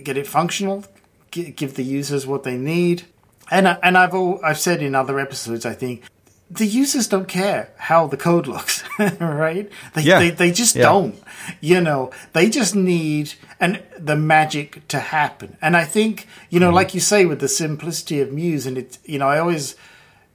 [0.03, 0.83] get it functional,
[1.31, 3.03] give the users what they need.
[3.49, 6.03] And and I've all, I've said in other episodes, I think
[6.49, 9.69] the users don't care how the code looks, right?
[9.93, 10.19] They, yeah.
[10.19, 10.83] they, they just yeah.
[10.83, 11.15] don't.
[11.61, 15.57] You know, they just need and the magic to happen.
[15.61, 16.75] And I think, you know, mm-hmm.
[16.75, 19.75] like you say, with the simplicity of Muse, and it, you know, I always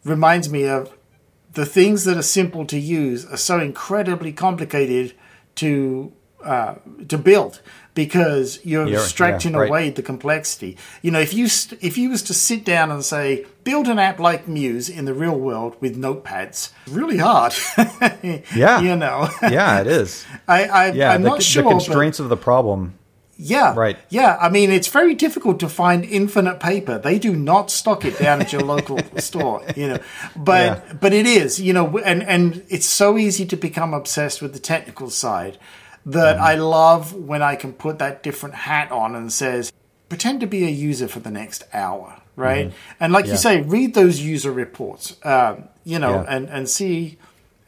[0.05, 0.93] reminds me of
[1.53, 5.15] the things that are simple to use are so incredibly complicated
[5.57, 6.13] to
[6.45, 6.75] uh,
[7.09, 7.61] to build
[7.95, 9.69] because you're, you're abstracting yeah, right.
[9.69, 10.77] away the complexity.
[11.03, 13.99] You know, if you st- if you was to sit down and say build an
[13.99, 17.55] app like Muse in the real world with notepads, really hard.
[18.55, 19.29] yeah, you know.
[19.43, 20.25] yeah, it is.
[20.49, 22.99] I, I yeah, I'm the, not sure the constraints of the problem.
[23.43, 23.99] Yeah, right.
[24.09, 26.99] Yeah, I mean it's very difficult to find infinite paper.
[26.99, 29.99] They do not stock it down at your local store, you know.
[30.37, 30.93] But yeah.
[30.95, 34.61] but it is, you know, and and it's so easy to become obsessed with the
[34.61, 35.59] technical side
[36.07, 36.45] that mm-hmm.
[36.45, 39.73] I love when I can put that different hat on and says,
[40.09, 42.67] pretend to be a user for the next hour, right?
[42.69, 42.97] Mm-hmm.
[43.01, 43.33] And like yeah.
[43.33, 46.37] you say, read those user reports, um, you know, yeah.
[46.37, 47.19] and, and see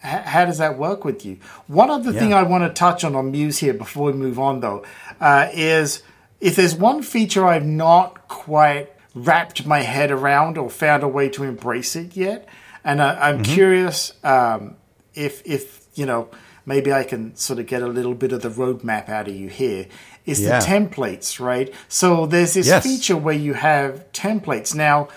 [0.04, 1.38] how does that work with you.
[1.66, 2.20] One other yeah.
[2.20, 4.84] thing I want to touch on on Muse here before we move on, though,
[5.20, 6.02] uh, is
[6.40, 11.28] if there's one feature I've not quite wrapped my head around or found a way
[11.30, 12.46] to embrace it yet,
[12.84, 13.54] and I, am mm-hmm.
[13.54, 14.76] curious um,
[15.14, 16.28] if if you know
[16.66, 19.48] maybe I can sort of get a little bit of the roadmap out of you
[19.48, 19.86] here,
[20.26, 20.58] is yeah.
[20.58, 21.72] the templates, right?
[21.88, 22.84] So there's this yes.
[22.84, 24.74] feature where you have templates.
[24.74, 25.08] Now,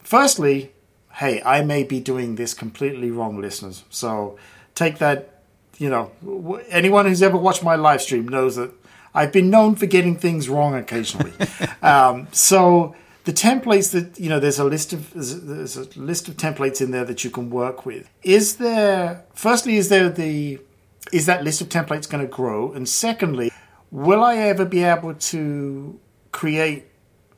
[0.00, 0.73] firstly,
[1.14, 3.84] hey, I may be doing this completely wrong, listeners.
[3.90, 4.38] So
[4.74, 5.42] take that,
[5.78, 8.72] you know, anyone who's ever watched my live stream knows that
[9.14, 11.32] I've been known for getting things wrong occasionally.
[11.82, 16.36] um, so the templates that you know there's a list of there's a list of
[16.36, 20.58] templates in there that you can work with is there firstly is there the
[21.12, 22.72] is that list of templates going to grow?
[22.72, 23.52] And secondly,
[23.90, 25.98] will I ever be able to
[26.32, 26.86] create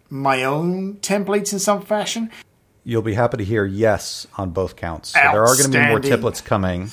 [0.08, 2.30] my own templates in some fashion?
[2.88, 5.08] You'll be happy to hear yes on both counts.
[5.08, 6.88] So there are going to be more templates coming,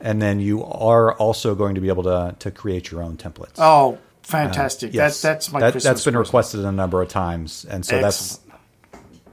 [0.00, 3.54] and then you are also going to be able to to create your own templates.
[3.56, 4.88] Oh, fantastic!
[4.88, 5.22] Uh, yes.
[5.22, 8.02] that, that's my that, that's been requested a number of times, and so Excellent.
[8.02, 8.40] that's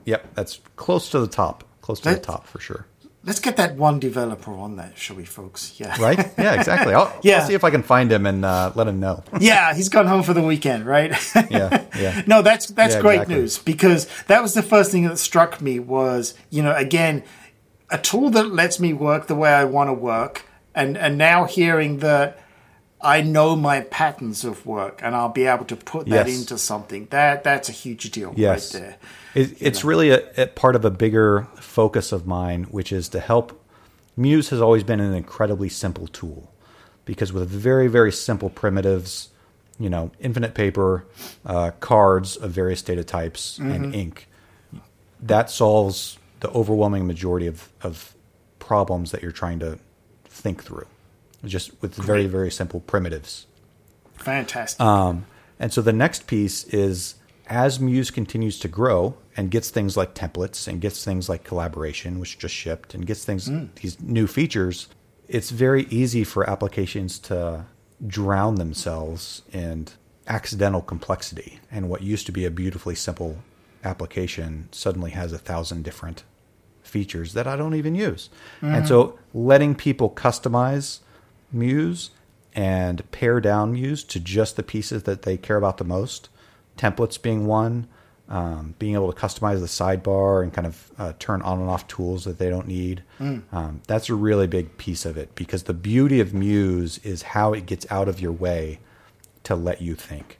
[0.06, 2.86] yep, that's close to the top, close to that, the top for sure.
[3.22, 5.78] Let's get that one developer on that, shall we, folks?
[5.78, 5.94] Yeah.
[6.02, 6.18] Right?
[6.38, 6.94] Yeah, exactly.
[6.94, 7.40] I'll, yeah.
[7.42, 9.24] I'll see if I can find him and uh, let him know.
[9.42, 11.12] yeah, he's gone home for the weekend, right?
[11.50, 12.24] yeah, yeah.
[12.28, 13.36] No, that's that's yeah, great exactly.
[13.36, 17.24] news because that was the first thing that struck me was, you know, again,
[17.90, 21.44] a tool that lets me work the way I want to work, and and now
[21.44, 22.40] hearing that
[23.02, 26.40] I know my patterns of work and I'll be able to put that yes.
[26.40, 27.08] into something.
[27.12, 28.74] That that's a huge deal yes.
[28.74, 28.98] right there.
[29.36, 29.90] It, it's know.
[29.90, 33.56] really a, a, part of a bigger focus of mine, which is to help.
[34.18, 36.52] Muse has always been an incredibly simple tool
[37.06, 39.30] because with very, very simple primitives,
[39.80, 41.06] you know, infinite paper,
[41.46, 43.72] uh, cards of various data types, mm-hmm.
[43.72, 44.28] and ink,
[45.22, 48.14] that solves the overwhelming majority of, of
[48.60, 49.80] problems that you're trying to
[50.26, 50.86] think through,
[51.46, 52.06] just with Great.
[52.06, 53.48] very, very simple primitives.
[54.16, 54.82] Fantastic.
[54.82, 55.26] Um,
[55.60, 57.16] and so the next piece is
[57.48, 62.20] as Muse continues to grow and gets things like templates and gets things like collaboration,
[62.20, 63.74] which just shipped, and gets things mm.
[63.76, 64.88] these new features,
[65.28, 67.66] it's very easy for applications to
[68.06, 69.88] drown themselves in
[70.28, 71.60] accidental complexity.
[71.72, 73.40] And what used to be a beautifully simple
[73.84, 76.24] application suddenly has a thousand different
[76.84, 78.30] features that I don't even use.
[78.58, 78.76] Mm-hmm.
[78.76, 81.00] And so letting people customize
[81.52, 82.12] Muse
[82.54, 86.30] and pare down Muse to just the pieces that they care about the most,
[86.78, 87.88] templates being one,
[88.30, 91.88] um, being able to customize the sidebar and kind of uh, turn on and off
[91.88, 93.04] tools that they don't need.
[93.20, 93.42] Mm.
[93.52, 97.54] Um, that's a really big piece of it because the beauty of Muse is how
[97.54, 98.80] it gets out of your way
[99.44, 100.40] to let you think.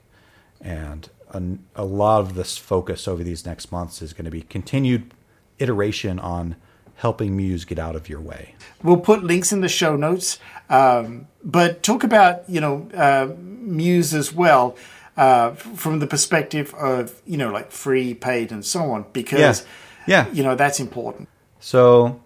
[0.60, 1.42] And a,
[1.74, 5.12] a lot of this focus over these next months is going to be continued
[5.58, 6.56] iteration on
[7.00, 8.54] helping Muse get out of your way.
[8.82, 14.14] We'll put links in the show notes, um, but talk about you know uh, Muse
[14.14, 14.76] as well
[15.16, 19.66] uh, from the perspective of you know like free, paid, and so on, because
[20.06, 20.32] yeah, yeah.
[20.32, 21.28] you know that's important.
[21.58, 22.20] So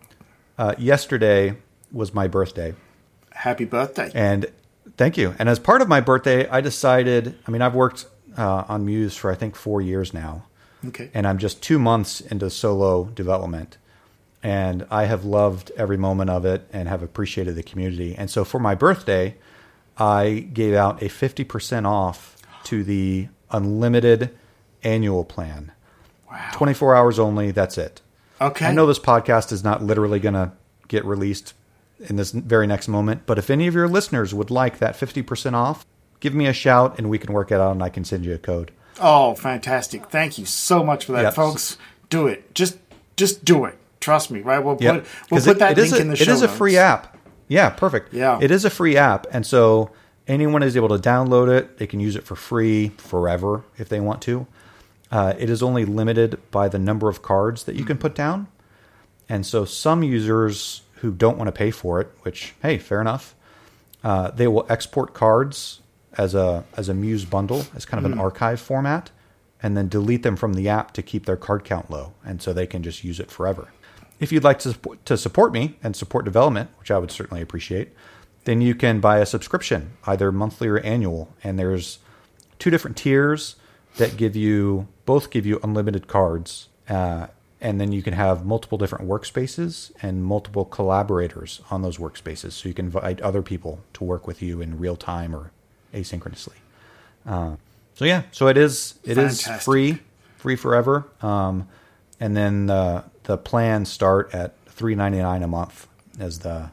[0.59, 1.57] uh, yesterday
[1.93, 2.75] was my birthday.
[3.31, 4.11] Happy birthday!
[4.15, 4.47] And
[4.97, 5.35] thank you.
[5.39, 7.39] And as part of my birthday, I decided.
[7.47, 8.07] I mean, I've worked
[8.37, 10.47] uh, on Muse for I think four years now.
[10.89, 11.11] Okay.
[11.15, 13.79] And I'm just two months into solo development.
[14.45, 18.15] And I have loved every moment of it and have appreciated the community.
[18.15, 19.37] And so for my birthday,
[19.97, 24.37] I gave out a 50% off to the unlimited
[24.83, 25.73] annual plan.
[26.31, 26.51] Wow.
[26.53, 28.03] 24 hours only, that's it.
[28.41, 28.67] Okay.
[28.67, 30.53] I know this podcast is not literally going to
[30.89, 31.55] get released
[32.01, 35.55] in this very next moment, but if any of your listeners would like that 50%
[35.55, 35.87] off,
[36.21, 38.35] give me a shout and we can work it out and I can send you
[38.35, 38.73] a code.
[39.01, 40.11] Oh, fantastic.
[40.11, 41.35] Thank you so much for that, yep.
[41.35, 41.79] folks.
[42.11, 42.55] Do it.
[42.55, 42.79] Just
[43.17, 43.79] just do it.
[44.05, 44.59] Trust me, right?
[44.59, 45.05] We'll yep.
[45.05, 46.25] put we'll put it, that link a, in the show.
[46.25, 47.17] It is a free app.
[47.49, 48.13] Yeah, perfect.
[48.13, 48.39] Yeah.
[48.39, 49.27] It is a free app.
[49.31, 49.93] And so
[50.29, 51.79] anyone is able to download it.
[51.79, 54.47] They can use it for free forever if they want to.
[55.11, 58.47] Uh, it is only limited by the number of cards that you can put down.
[59.27, 63.35] And so some users who don't want to pay for it, which, hey, fair enough,
[64.03, 65.81] uh, they will export cards
[66.19, 68.15] as a as a Muse bundle, as kind of mm.
[68.15, 69.11] an archive format,
[69.63, 72.53] and then delete them from the app to keep their card count low, and so
[72.53, 73.69] they can just use it forever.
[74.21, 77.43] If you'd like to support, to support me and support development, which I would certainly
[77.43, 77.91] appreciate,
[78.45, 81.99] then you can buy a subscription, either monthly or annual, and there's
[82.59, 83.57] two different tiers
[83.97, 86.69] that give you both give you unlimited cards.
[86.89, 87.29] Uh,
[87.61, 92.69] and then you can have multiple different workspaces and multiple collaborators on those workspaces so
[92.69, 95.51] you can invite other people to work with you in real time or
[95.95, 96.57] asynchronously.
[97.25, 97.57] Uh,
[97.95, 99.57] so yeah, so it is it Fantastic.
[99.57, 99.99] is free,
[100.37, 101.07] free forever.
[101.23, 101.69] Um,
[102.21, 106.71] and then the the plans start at three ninety nine a month as the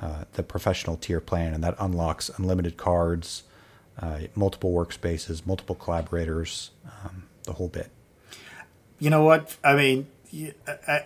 [0.00, 3.42] uh, the professional tier plan, and that unlocks unlimited cards,
[4.00, 6.70] uh, multiple workspaces, multiple collaborators,
[7.04, 7.90] um, the whole bit.
[8.98, 9.56] You know what?
[9.62, 10.06] I mean,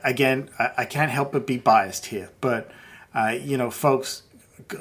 [0.03, 2.71] again, I can't help but be biased here, but
[3.15, 4.23] uh, you know, folks,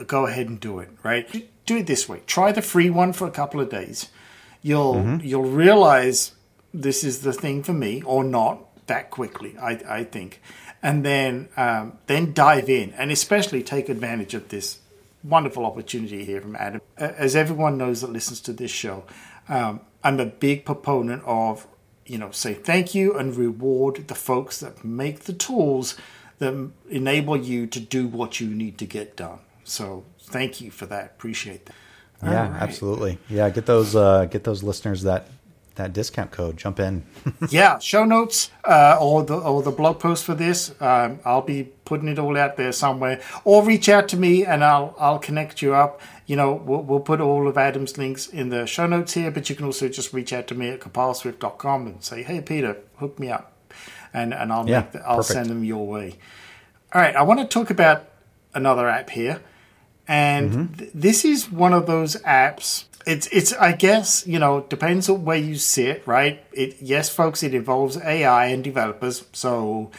[0.07, 0.89] go ahead and do it.
[1.03, 1.49] Right?
[1.65, 2.21] do it this way.
[2.25, 4.09] Try the free one for a couple of days.
[4.61, 5.25] You'll mm-hmm.
[5.25, 6.33] you'll realize
[6.73, 9.55] this is the thing for me, or not that quickly.
[9.59, 10.41] I I think,
[10.81, 14.79] and then um, then dive in, and especially take advantage of this
[15.23, 16.81] wonderful opportunity here from Adam.
[16.97, 19.05] As everyone knows that listens to this show,
[19.47, 21.67] um, I'm a big proponent of
[22.05, 25.97] you know say thank you and reward the folks that make the tools
[26.39, 29.39] that enable you to do what you need to get done.
[29.63, 31.05] So thank you for that.
[31.05, 31.75] Appreciate that.
[32.21, 32.61] yeah, right.
[32.61, 33.17] absolutely.
[33.29, 35.27] Yeah, get those uh, get those listeners that
[35.75, 36.57] that discount code.
[36.57, 37.03] Jump in.
[37.49, 40.73] yeah, show notes uh, or the or the blog post for this.
[40.81, 43.21] Um, I'll be putting it all out there somewhere.
[43.43, 46.01] Or reach out to me and I'll I'll connect you up.
[46.25, 49.49] You know, we'll, we'll put all of Adam's links in the show notes here, but
[49.49, 53.19] you can also just reach out to me at compileswift.com and say, "Hey, Peter, hook
[53.19, 53.53] me up,"
[54.13, 55.33] and and I'll yeah, make the, I'll perfect.
[55.33, 56.15] send them your way.
[56.93, 58.05] All right, I want to talk about
[58.53, 59.41] another app here.
[60.07, 60.73] And mm-hmm.
[60.73, 62.85] th- this is one of those apps.
[63.05, 66.43] It's it's I guess you know depends on where you sit, right?
[66.53, 69.91] It yes, folks, it involves AI and developers, so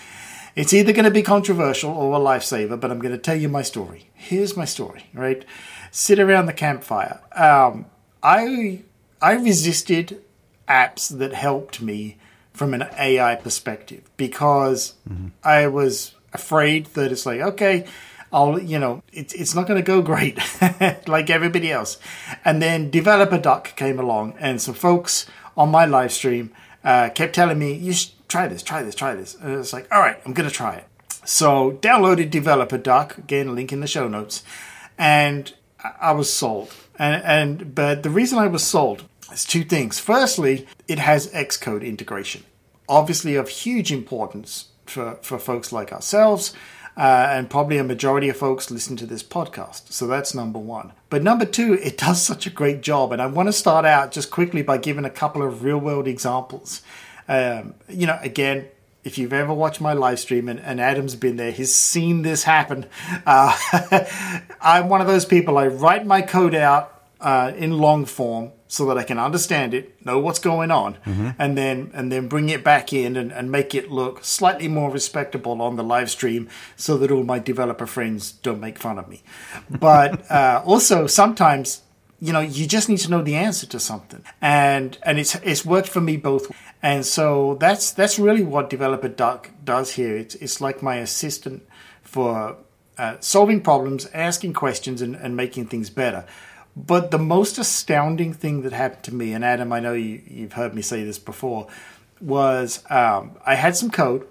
[0.56, 2.80] it's either going to be controversial or a lifesaver.
[2.80, 4.10] But I'm going to tell you my story.
[4.14, 5.44] Here's my story, right?
[5.90, 7.20] Sit around the campfire.
[7.32, 7.86] Um,
[8.22, 8.82] I
[9.20, 10.22] I resisted
[10.68, 12.16] apps that helped me
[12.52, 15.28] from an AI perspective because mm-hmm.
[15.42, 17.86] I was afraid that it's like okay
[18.32, 20.38] I'll, you know, it's it's not going to go great
[21.06, 21.98] like everybody else.
[22.44, 26.50] And then Developer Duck came along, and some folks on my live stream
[26.82, 29.86] uh, kept telling me, "You should try this, try this, try this." And it's like,
[29.92, 30.86] all right, I'm going to try it.
[31.24, 34.42] So downloaded Developer Duck again, link in the show notes,
[34.98, 35.52] and
[36.00, 36.72] I was sold.
[36.98, 39.98] And and but the reason I was sold is two things.
[40.00, 42.44] Firstly, it has Xcode integration.
[42.88, 46.52] obviously of huge importance for, for folks like ourselves.
[46.96, 49.92] Uh, and probably a majority of folks listen to this podcast.
[49.92, 50.92] So that's number one.
[51.10, 53.10] But number two, it does such a great job.
[53.10, 56.06] And I want to start out just quickly by giving a couple of real world
[56.06, 56.82] examples.
[57.26, 58.68] Um, you know, again,
[59.02, 62.44] if you've ever watched my live stream and, and Adam's been there, he's seen this
[62.44, 62.86] happen.
[63.26, 64.06] Uh,
[64.60, 68.86] I'm one of those people, I write my code out uh, in long form so
[68.86, 71.30] that I can understand it, know what's going on, mm-hmm.
[71.38, 74.90] and then and then bring it back in and, and make it look slightly more
[74.90, 79.08] respectable on the live stream, so that all my developer friends don't make fun of
[79.08, 79.22] me.
[79.70, 81.82] But uh, also sometimes
[82.20, 85.64] you know you just need to know the answer to something, and and it's it's
[85.64, 86.50] worked for me both.
[86.82, 90.16] And so that's that's really what developer duck does here.
[90.16, 91.62] It's it's like my assistant
[92.02, 92.56] for
[92.98, 96.26] uh, solving problems, asking questions, and, and making things better.
[96.76, 100.54] But the most astounding thing that happened to me, and Adam, I know you, you've
[100.54, 101.68] heard me say this before,
[102.20, 104.26] was um, I had some code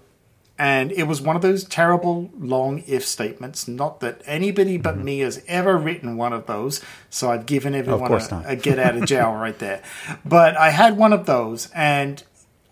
[0.57, 3.67] and it was one of those terrible long if statements.
[3.67, 5.05] Not that anybody but mm-hmm.
[5.05, 8.95] me has ever written one of those, so I've given everyone a, a, get out
[8.95, 9.81] of jail right there.
[10.23, 12.23] But I had one of those, and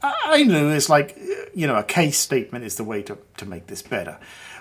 [0.04, 1.18] I knew it's like,
[1.56, 4.20] you know, a case statement is the way to, to make this better.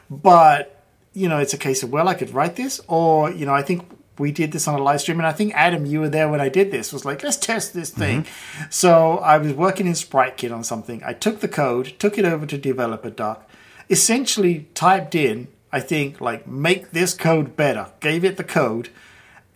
[0.08, 0.82] But,
[1.12, 3.62] you know, it's a case of, well, I could write this, or, you know, I
[3.62, 3.86] think
[4.20, 6.40] we did this on a live stream, and I think Adam, you were there when
[6.40, 6.92] I did this.
[6.92, 8.22] Was like, let's test this thing.
[8.22, 8.64] Mm-hmm.
[8.70, 11.02] So I was working in SpriteKit on something.
[11.04, 13.48] I took the code, took it over to Developer Duck,
[13.88, 17.90] essentially typed in, I think, like make this code better.
[18.00, 18.90] Gave it the code,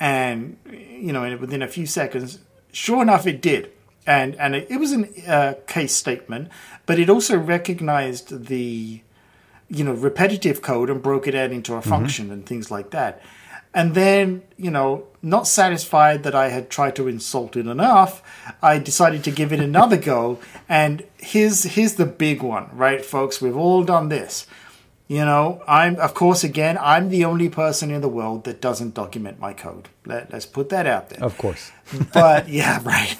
[0.00, 2.38] and you know, within a few seconds,
[2.72, 3.70] sure enough, it did.
[4.06, 6.48] And and it, it was a uh, case statement,
[6.86, 9.02] but it also recognized the
[9.68, 11.90] you know repetitive code and broke it out into a mm-hmm.
[11.90, 12.34] function mm-hmm.
[12.34, 13.22] and things like that.
[13.74, 18.22] And then, you know, not satisfied that I had tried to insult it enough,
[18.62, 20.38] I decided to give it another go.
[20.68, 23.40] And here's here's the big one, right, folks?
[23.40, 24.46] We've all done this.
[25.08, 28.94] You know, I'm of course again, I'm the only person in the world that doesn't
[28.94, 29.88] document my code.
[30.06, 31.22] Let, us put that out there.
[31.22, 31.72] Of course.
[32.14, 33.18] but yeah, right.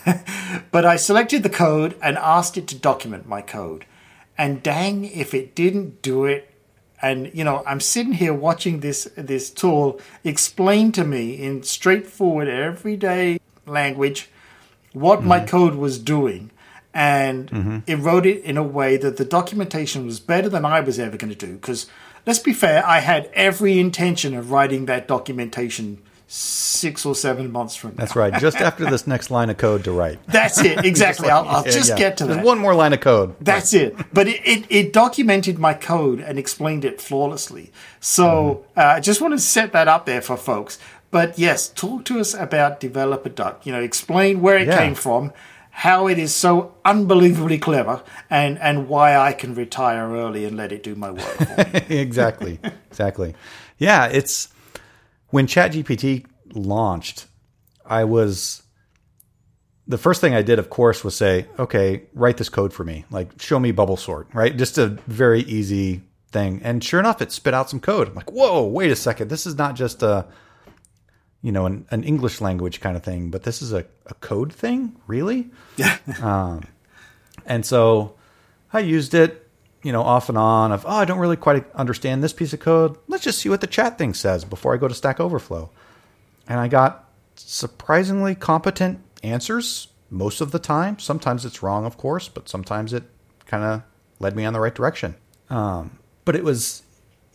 [0.71, 3.85] but I selected the code and asked it to document my code.
[4.39, 6.54] And dang, if it didn't do it
[7.05, 12.49] and you know i'm sitting here watching this this tool explain to me in straightforward
[12.49, 14.29] everyday language
[14.93, 15.29] what mm-hmm.
[15.29, 16.51] my code was doing
[16.95, 17.79] and mm-hmm.
[17.87, 21.17] it wrote it in a way that the documentation was better than i was ever
[21.17, 21.87] going to do because
[22.27, 26.01] let's be fair i had every intention of writing that documentation
[26.35, 27.97] six or seven months from now.
[27.99, 28.35] That's right.
[28.41, 30.18] Just after this next line of code to write.
[30.26, 30.85] That's it.
[30.95, 31.28] Exactly.
[31.28, 31.97] I'll, I'll just yeah.
[31.97, 32.45] get to There's that.
[32.45, 33.35] one more line of code.
[33.41, 33.97] That's it.
[34.12, 37.72] But it, it, it, documented my code and explained it flawlessly.
[38.01, 38.80] So mm-hmm.
[38.80, 40.78] uh, I just want to set that up there for folks.
[41.11, 43.64] But yes, talk to us about Developer Duck.
[43.66, 44.78] You know, explain where it yeah.
[44.78, 45.32] came from,
[45.70, 50.72] how it is so unbelievably clever, and, and why I can retire early and let
[50.72, 51.37] it do my work.
[51.89, 52.61] exactly.
[52.91, 53.35] exactly.
[53.78, 54.49] Yeah, it's
[55.35, 57.26] when ChatGPT launched,
[57.85, 58.62] I was
[59.89, 63.05] the first thing I did, of course, was say, okay, write this code for me.
[63.11, 64.57] Like, show me bubble sort, right?
[64.57, 66.61] Just a very easy thing.
[66.62, 68.07] And sure enough, it spit out some code.
[68.07, 69.28] I'm like, whoa, wait a second.
[69.28, 70.24] This is not just a,
[71.43, 74.53] you know, an, an English language kind of thing, but this is a, a code
[74.53, 75.51] thing, really?
[75.76, 75.99] Yeah.
[76.22, 76.62] um,
[77.45, 78.14] and so
[78.72, 79.44] I used it
[79.85, 82.59] you know, off and on of, oh, I don't really quite understand this piece of
[82.59, 82.97] code.
[83.07, 85.70] Let's just see what the chat thing says before I go to Stack Overflow.
[86.49, 90.99] And I got surprisingly competent answers most of the time.
[90.99, 93.05] Sometimes it's wrong, of course, but sometimes it
[93.47, 93.82] kind of
[94.18, 95.16] led me on the right direction.
[95.51, 96.82] Um, but it was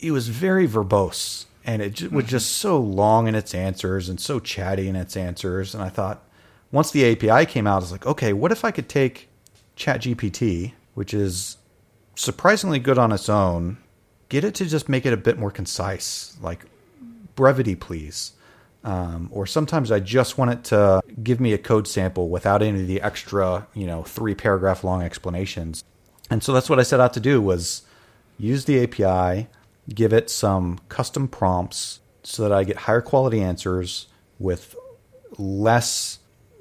[0.00, 4.40] it was very verbose, and it was just so long in its answers and so
[4.40, 5.74] chatty in its answers.
[5.74, 6.26] And I thought,
[6.72, 9.28] once the API came out, I was like, okay, what if I could take
[9.76, 11.58] ChatGPT, which is
[12.14, 13.78] surprisingly good on its own.
[14.28, 16.64] Get it to just make it a bit more concise, like
[17.34, 18.32] brevity, please.
[18.82, 22.80] Um, or sometimes I just want it to give me a code sample without any
[22.80, 25.84] of the extra, you know, three paragraph long explanations.
[26.30, 27.82] And so that's what I set out to do was
[28.38, 29.48] use the API,
[29.92, 34.06] give it some custom prompts so that I get higher quality answers
[34.38, 34.76] with
[35.36, 36.18] less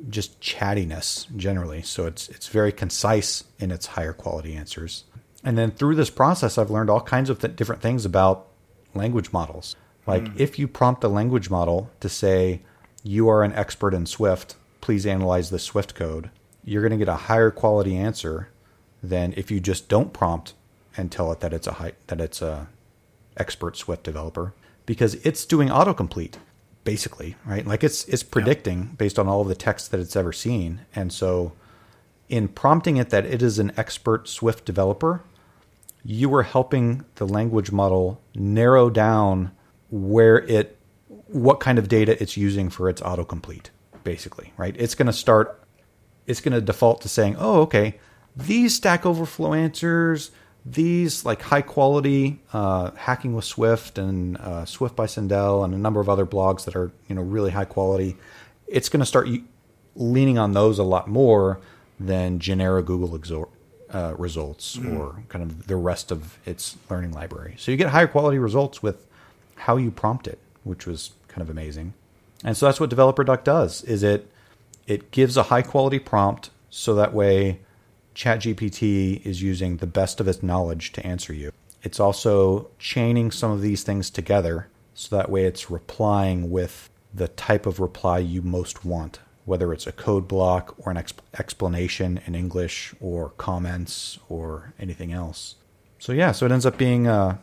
[0.10, 1.82] just chattiness generally.
[1.82, 5.04] So it's it's very concise in its higher quality answers.
[5.44, 8.48] And then through this process, I've learned all kinds of th- different things about
[8.94, 9.76] language models.
[10.06, 10.40] Like mm.
[10.40, 12.62] if you prompt a language model to say,
[13.04, 16.30] you are an expert in Swift, please analyze the Swift code,
[16.64, 18.50] you're going to get a higher quality answer
[19.02, 20.54] than if you just don't prompt
[20.98, 22.68] and tell it that it's a high, that it's a
[23.38, 24.54] expert Swift developer
[24.86, 26.36] because it's doing autocomplete
[26.84, 27.66] basically, right?
[27.66, 28.96] Like it's it's predicting yeah.
[28.98, 30.82] based on all of the text that it's ever seen.
[30.96, 31.54] And so
[32.30, 35.24] in prompting it that it is an expert Swift developer,
[36.06, 39.52] you are helping the language model narrow down
[39.90, 40.78] where it
[41.28, 43.68] what kind of data it's using for its autocomplete
[44.04, 44.76] basically right?
[44.78, 45.62] It's going to start
[46.26, 48.00] it's going to default to saying oh okay
[48.36, 50.32] these stack overflow answers
[50.66, 55.78] these like high quality uh, hacking with swift and uh, swift by Sundell and a
[55.78, 58.16] number of other blogs that are you know really high quality
[58.68, 59.28] it's going to start
[59.96, 61.60] leaning on those a lot more
[62.00, 63.50] than generic google exor-
[63.92, 64.98] uh, results mm.
[64.98, 68.84] or kind of the rest of its learning library so you get higher quality results
[68.84, 69.08] with
[69.56, 71.94] how you prompt it which was kind of amazing
[72.44, 74.30] and so that's what developer duck does is it
[74.88, 77.60] it gives a high quality prompt so that way
[78.20, 81.54] ChatGPT is using the best of its knowledge to answer you.
[81.84, 87.30] It's also chaining some of these things together so that way it's replying with the
[87.30, 89.20] type of reply you most want,
[89.50, 95.12] whether it's a code block or an exp- explanation in English or comments or anything
[95.12, 95.56] else.
[95.98, 97.40] So yeah, so it ends up being a,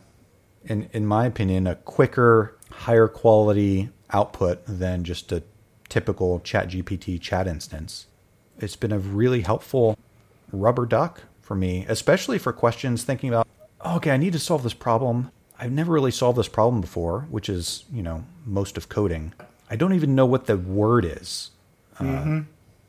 [0.63, 5.43] in in my opinion, a quicker, higher quality output than just a
[5.89, 8.07] typical ChatGPT chat instance.
[8.57, 9.97] It's been a really helpful
[10.53, 13.45] rubber duck for me, especially for questions thinking about,
[13.81, 15.29] oh, okay, I need to solve this problem.
[15.59, 19.33] I've never really solved this problem before, which is, you know, most of coding.
[19.69, 21.51] I don't even know what the word is
[22.05, 22.41] mm-hmm.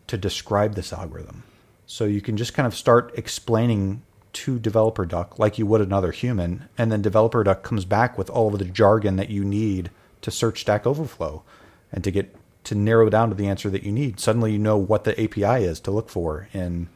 [0.07, 1.45] to describe this algorithm.
[1.87, 4.03] So you can just kind of start explaining
[4.35, 8.29] to developer duck like you would another human, and then developer duck comes back with
[8.31, 9.91] all of the jargon that you need
[10.21, 11.43] to search Stack Overflow
[11.93, 12.35] and to get
[12.65, 14.21] to narrow down to the answer that you need.
[14.21, 16.89] Suddenly you know what the API is to look for in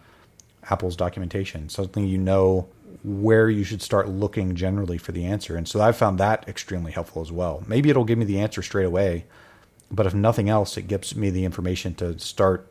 [0.70, 1.68] Apple's documentation.
[1.68, 2.68] Suddenly you know
[3.02, 5.56] where you should start looking generally for the answer.
[5.56, 7.64] And so I found that extremely helpful as well.
[7.66, 9.24] Maybe it'll give me the answer straight away,
[9.92, 12.66] but if nothing else, it gives me the information to start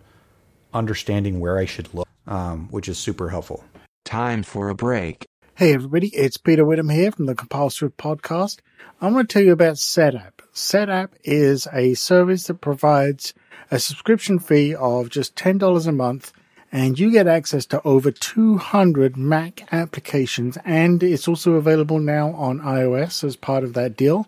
[0.73, 3.63] understanding where I should look, um, which is super helpful.
[4.03, 5.27] Time for a break.
[5.55, 8.59] Hey everybody, it's Peter Witham here from the Compile Swift podcast.
[8.99, 10.31] I'm going to tell you about Setapp.
[10.53, 13.35] Setapp is a service that provides
[13.69, 16.33] a subscription fee of just $10 a month
[16.71, 22.61] and you get access to over 200 Mac applications and it's also available now on
[22.61, 24.27] iOS as part of that deal.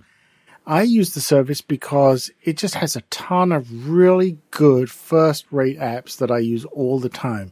[0.65, 5.77] I use the service because it just has a ton of really good first rate
[5.77, 7.51] apps that I use all the time.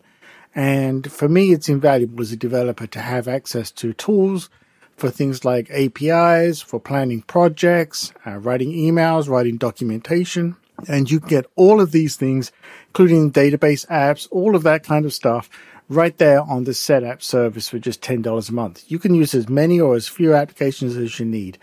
[0.55, 4.49] And for me, it's invaluable as a developer to have access to tools
[4.95, 10.55] for things like APIs, for planning projects, uh, writing emails, writing documentation.
[10.87, 12.51] And you get all of these things
[12.87, 15.49] including database apps, all of that kind of stuff
[15.87, 18.83] right there on the Setapp service for just $10 a month.
[18.89, 21.57] You can use as many or as few applications as you need.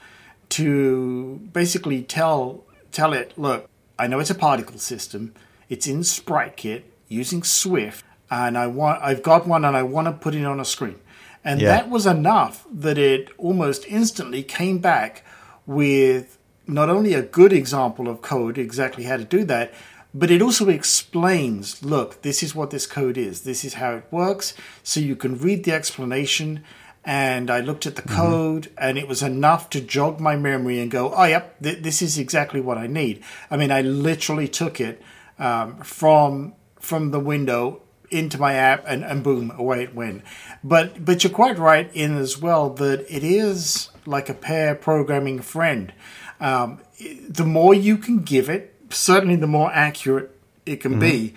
[0.50, 5.34] to basically tell tell it, look, I know it's a particle system.
[5.68, 10.14] It's in SpriteKit using Swift, and I want I've got one and I want to
[10.14, 11.00] put it on a screen.
[11.44, 11.70] And yeah.
[11.70, 15.24] that was enough that it almost instantly came back
[15.68, 19.72] with not only a good example of code, exactly how to do that,
[20.14, 24.06] but it also explains look, this is what this code is, this is how it
[24.10, 24.54] works.
[24.82, 26.64] So you can read the explanation
[27.06, 28.16] and I looked at the mm-hmm.
[28.16, 32.02] code, and it was enough to jog my memory and go, "Oh, yep, th- this
[32.02, 35.02] is exactly what I need." I mean, I literally took it
[35.38, 40.24] um, from from the window into my app, and, and boom, away it went.
[40.64, 45.40] But but you're quite right in as well that it is like a pair programming
[45.40, 45.94] friend.
[46.40, 46.80] Um,
[47.28, 51.00] the more you can give it, certainly the more accurate it can mm-hmm.
[51.02, 51.34] be.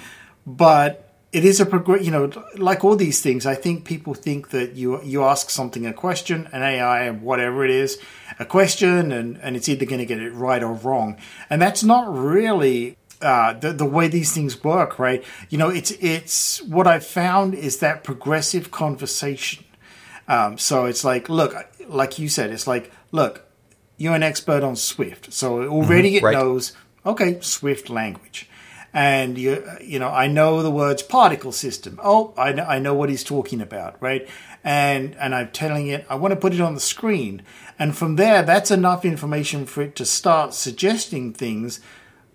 [0.47, 2.05] But it is a progress.
[2.05, 5.87] You know, like all these things, I think people think that you you ask something
[5.87, 7.99] a question, an AI, whatever it is,
[8.39, 11.19] a question, and and it's either going to get it right or wrong,
[11.51, 12.97] and that's not really.
[13.21, 15.25] Uh, the the way these things work, right?
[15.49, 19.65] You know, it's it's what I've found is that progressive conversation.
[20.29, 21.55] Um, so it's like, look,
[21.89, 23.45] like you said, it's like, look,
[23.97, 26.33] you're an expert on Swift, so already mm-hmm, it right.
[26.35, 28.49] knows, okay, Swift language
[28.93, 32.01] and you you know I know the words particle system.
[32.03, 34.29] Oh, I know, I know what he's talking about, right?
[34.65, 37.43] And and I'm telling it I want to put it on the screen,
[37.79, 41.81] and from there that's enough information for it to start suggesting things,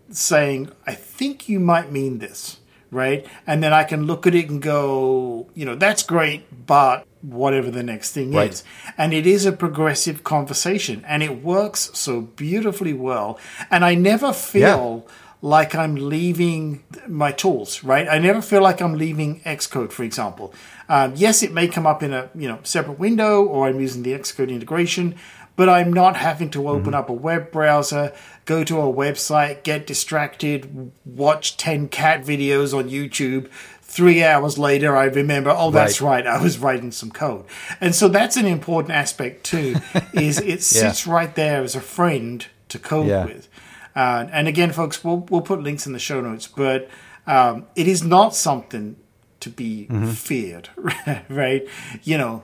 [0.09, 2.59] saying I think you might mean this,
[2.91, 3.25] right?
[3.47, 7.71] And then I can look at it and go, you know, that's great, but whatever
[7.71, 8.51] the next thing Right.
[8.51, 8.63] is.
[8.97, 13.39] And it is a progressive conversation and it works so beautifully well.
[13.71, 15.07] And I never feel
[15.41, 18.07] like I'm leaving my tools, right?
[18.09, 20.53] I never feel like I'm leaving Xcode, for example.
[20.89, 24.03] Um, yes, it may come up in a you know separate window or I'm using
[24.03, 25.15] the Xcode integration,
[25.55, 28.11] but I'm not having to open up a web browser,
[28.45, 33.49] go to a website, get distracted, watch 10 cat videos on YouTube.
[33.81, 36.25] Three hours later, I remember, oh, that's Right.
[36.25, 37.45] right, I was writing some code.
[37.79, 39.75] And so that's an important aspect too,
[40.13, 43.25] is it sits right there as a friend to code Yeah.
[43.25, 43.47] with.
[43.95, 46.89] Uh, and again, folks, we'll, we'll put links in the show notes, but
[47.27, 48.95] um, it is not something
[49.41, 50.09] to be Mm-hmm.
[50.11, 50.69] feared,
[51.29, 51.67] right?
[52.01, 52.43] You know,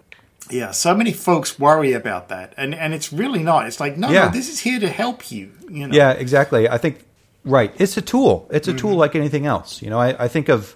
[0.50, 3.68] yeah, so many folks worry about that, and and it's really not.
[3.68, 4.26] It's like, no, Yeah.
[4.26, 5.52] no, this is here to help you.
[5.70, 6.68] You know, Yeah, exactly.
[6.68, 7.06] I think
[7.46, 7.74] right.
[7.78, 8.48] It's a tool.
[8.52, 8.78] It's a Mm-hmm.
[8.80, 9.82] tool like anything else.
[9.82, 10.76] You know, I, I think of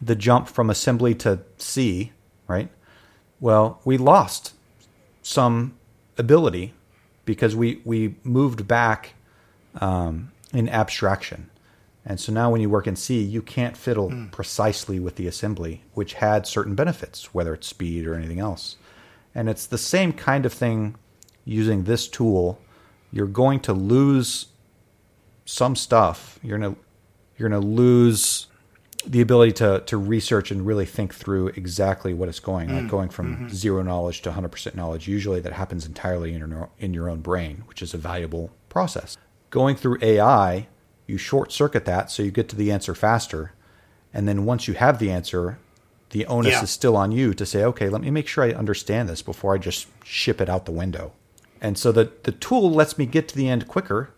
[0.00, 2.12] the jump from assembly to C,
[2.48, 2.68] right?
[3.40, 4.54] Well, we lost
[5.22, 5.74] some
[6.18, 6.74] ability
[7.24, 9.14] because we we moved back
[9.80, 11.48] um, in abstraction.
[12.04, 14.26] And so now when you work in C, you can't fiddle Hmm.
[14.28, 18.76] precisely with the assembly, which had certain benefits, whether it's speed or anything else.
[19.34, 20.96] And it's the same kind of thing
[21.44, 22.58] using this tool.
[23.10, 24.46] You're going to lose
[25.44, 26.38] some stuff.
[26.42, 26.76] You're gonna
[27.36, 28.46] you're gonna lose
[29.06, 32.88] the ability to to research and really think through exactly what it's going like mm.
[32.88, 33.48] going from mm-hmm.
[33.48, 35.08] zero knowledge to 100% knowledge.
[35.08, 39.16] Usually that happens entirely in your in your own brain which is a valuable process.
[39.50, 40.68] Going through AI
[41.06, 43.52] you short circuit that so you get to the answer faster.
[44.14, 45.58] And then once you have the answer
[46.12, 46.62] the onus Yeah.
[46.62, 49.54] is still on you to say okay let me make sure I understand this before
[49.54, 51.12] I just ship it out the window
[51.60, 54.10] and so the the tool lets me get to the end quicker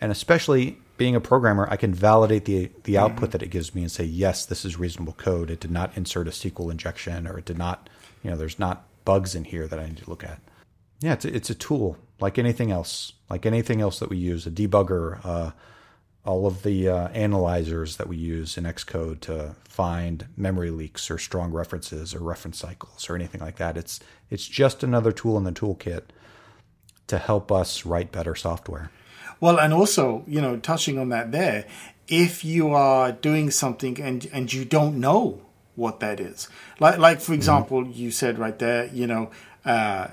[0.00, 3.80] and especially being a programmer, I can validate the the output that it gives me
[3.80, 5.50] and say, yes, this is reasonable code.
[5.50, 7.88] It did not insert a SQL injection, or it did not,
[8.22, 10.40] you know, there's not bugs in here that I need to look at.
[11.00, 14.46] Yeah, it's a, it's a tool like anything else, like anything else that we use,
[14.46, 15.50] a debugger, uh,
[16.24, 21.18] all of the uh, analyzers that we use in Xcode to find memory leaks or
[21.18, 23.76] strong references or reference cycles or anything like that.
[23.76, 26.02] It's it's just another tool in the toolkit
[27.06, 28.90] to help us write better software.
[29.40, 31.66] Well, and also, you know, touching on that there,
[32.08, 35.40] if you are doing something and and you don't know
[35.76, 36.48] what that is,
[36.78, 39.30] like like for example, you said right there, you know,
[39.64, 40.08] uh,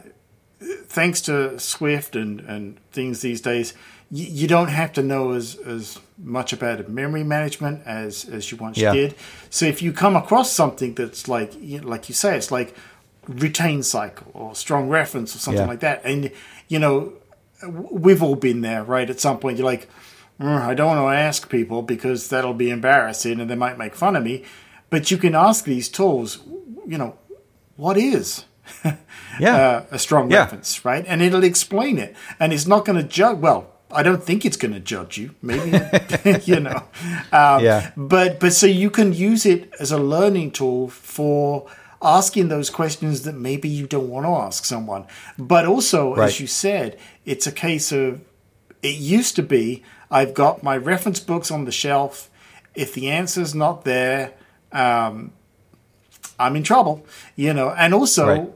[0.62, 3.74] thanks to Swift and and things these days,
[4.12, 8.58] you, you don't have to know as as much about memory management as as you
[8.58, 8.94] once Yeah.
[8.94, 9.16] did.
[9.50, 12.76] So if you come across something that's like you know, like you say, it's like
[13.28, 15.68] retain cycle or strong reference or something Yeah.
[15.68, 16.32] like that, and
[16.68, 17.14] you know
[17.92, 19.10] we've all been there, right?
[19.10, 19.90] At some point, you're like,
[20.40, 23.96] "Mm, I don't want to ask people because that'll be embarrassing and they might make
[23.96, 24.44] fun of me.
[24.90, 26.40] But you can ask these tools,
[26.88, 27.16] you know,
[27.76, 28.46] what is
[29.40, 29.56] Yeah.
[29.56, 30.40] uh, a strong Yeah.
[30.44, 31.04] reference, right?
[31.08, 32.16] And it'll explain it.
[32.40, 35.34] And it's not going to judge, well, I don't think it's going to judge you.
[35.42, 35.78] Maybe,
[36.46, 36.84] you know.
[37.32, 37.92] Um, Yeah.
[37.96, 41.68] But, but so you can use it as a learning tool for
[42.02, 45.06] asking those questions that maybe you don't want to ask someone.
[45.38, 46.26] But also, Right.
[46.28, 48.22] as you said, it's a case of
[48.84, 52.30] it used to be I've got my reference books on the shelf.
[52.76, 54.34] If the answer's not there,
[54.72, 55.32] um,
[56.40, 57.70] I'm in trouble, you know.
[57.72, 58.50] And also, Right.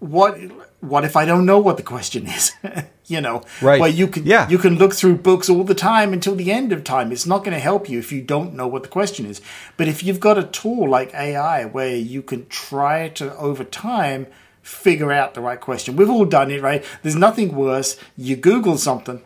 [0.00, 0.38] what
[0.80, 2.52] what if I don't know what the question is?
[3.12, 3.80] you know, Right.
[3.80, 4.48] Well, you can Yeah.
[4.48, 7.12] you can look through books all the time until the end of time.
[7.12, 9.40] It's not going to help you if you don't know what the question is.
[9.76, 14.26] But if you've got a tool like AI where you can try to over time
[14.62, 16.84] figure out the right question, we've all done it, right?
[17.02, 17.96] There's nothing worse.
[18.16, 19.20] You Google something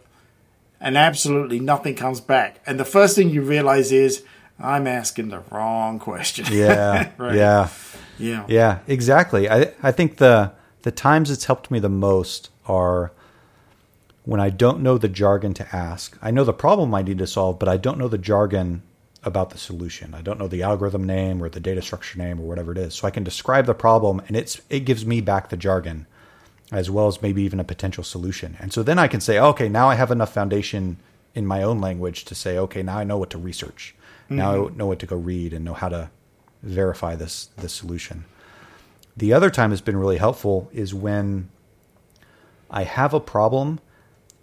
[0.81, 4.23] and absolutely nothing comes back, and the first thing you realize is
[4.61, 6.47] I'm asking the wrong question.
[6.51, 7.09] Yeah.
[7.19, 7.35] Right.
[7.37, 7.69] Yeah.
[8.19, 9.49] yeah, Yeah, exactly.
[9.49, 13.11] I I think the the times it's helped me the most are
[14.27, 16.19] when I don't know the jargon to ask.
[16.21, 18.83] I know the problem I need to solve, but I don't know the jargon
[19.23, 20.15] about the solution.
[20.15, 22.95] I don't know the algorithm name or the data structure name or whatever it is.
[22.95, 26.07] So I can describe the problem and it's it gives me back the jargon
[26.73, 28.57] as well as maybe even a potential solution.
[28.61, 30.99] And so then I can say, okay, now I have enough foundation
[31.35, 33.95] in my own language to say, okay, now I know what to research.
[34.29, 34.77] Now I mm-hmm.
[34.77, 36.11] know what to go read and know how to
[36.63, 38.25] verify this this solution.
[39.17, 41.49] The other time it's been really helpful is when
[42.69, 43.79] I have a problem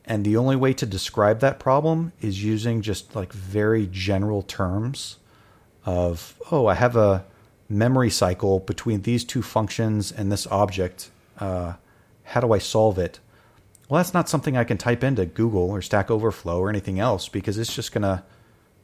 [0.05, 5.17] And the only way to describe that problem is using just like very general terms
[5.85, 7.25] of, oh, I have a
[7.69, 11.09] memory cycle between these two functions and this object.
[11.39, 11.73] Uh,
[12.23, 13.19] how do I solve it?
[13.89, 17.29] Well, that's not something I can type into Google or Stack Overflow or anything else
[17.29, 18.23] because it's just going to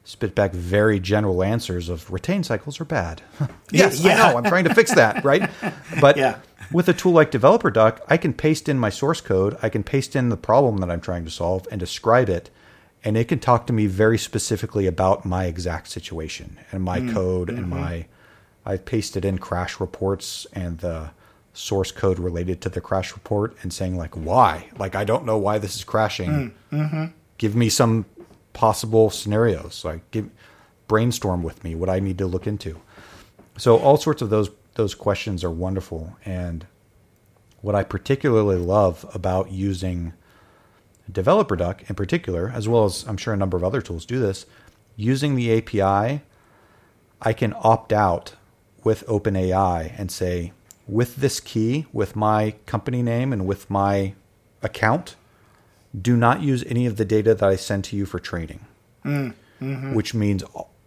[0.03, 3.21] spit back very general answers of retain cycles are bad.
[3.71, 4.25] yes, yeah.
[4.25, 4.37] I know.
[4.37, 5.49] I'm trying to fix that, right?
[6.01, 6.39] But yeah.
[6.71, 10.15] With a tool like DeveloperDuck, I can paste in my source code, I can paste
[10.15, 12.49] in the problem that I'm trying to solve and describe it,
[13.03, 17.13] and it can talk to me very specifically about my exact situation and my mm.
[17.13, 17.57] code mm-hmm.
[17.57, 18.05] and my.
[18.65, 21.11] I've pasted in crash reports and the
[21.53, 25.37] source code related to the crash report and saying like why like i don't know
[25.37, 27.05] why this is crashing mm, mm-hmm.
[27.37, 28.05] give me some
[28.53, 30.29] possible scenarios like give
[30.87, 32.79] brainstorm with me what i need to look into
[33.57, 34.49] so all sorts of those
[34.79, 36.65] those questions are wonderful and
[37.61, 40.13] what i particularly love about using
[41.11, 44.19] Developer Duck in particular as well as i'm sure a number of other tools do
[44.19, 44.45] this
[44.95, 46.21] using the api
[47.21, 48.35] i can opt out
[48.83, 50.53] with openai and say
[50.89, 54.13] with this key, with my company name and with my
[54.61, 55.15] account,
[55.99, 58.65] do not use any of the data that I send to you for training.
[59.05, 59.93] Mm, mm-hmm.
[59.93, 60.43] Which means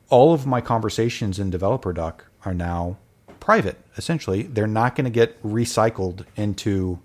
[0.08, 2.98] all of my conversations in Developer Duck are now
[3.42, 3.76] private.
[3.96, 7.00] Essentially, they're not going to get recycled into,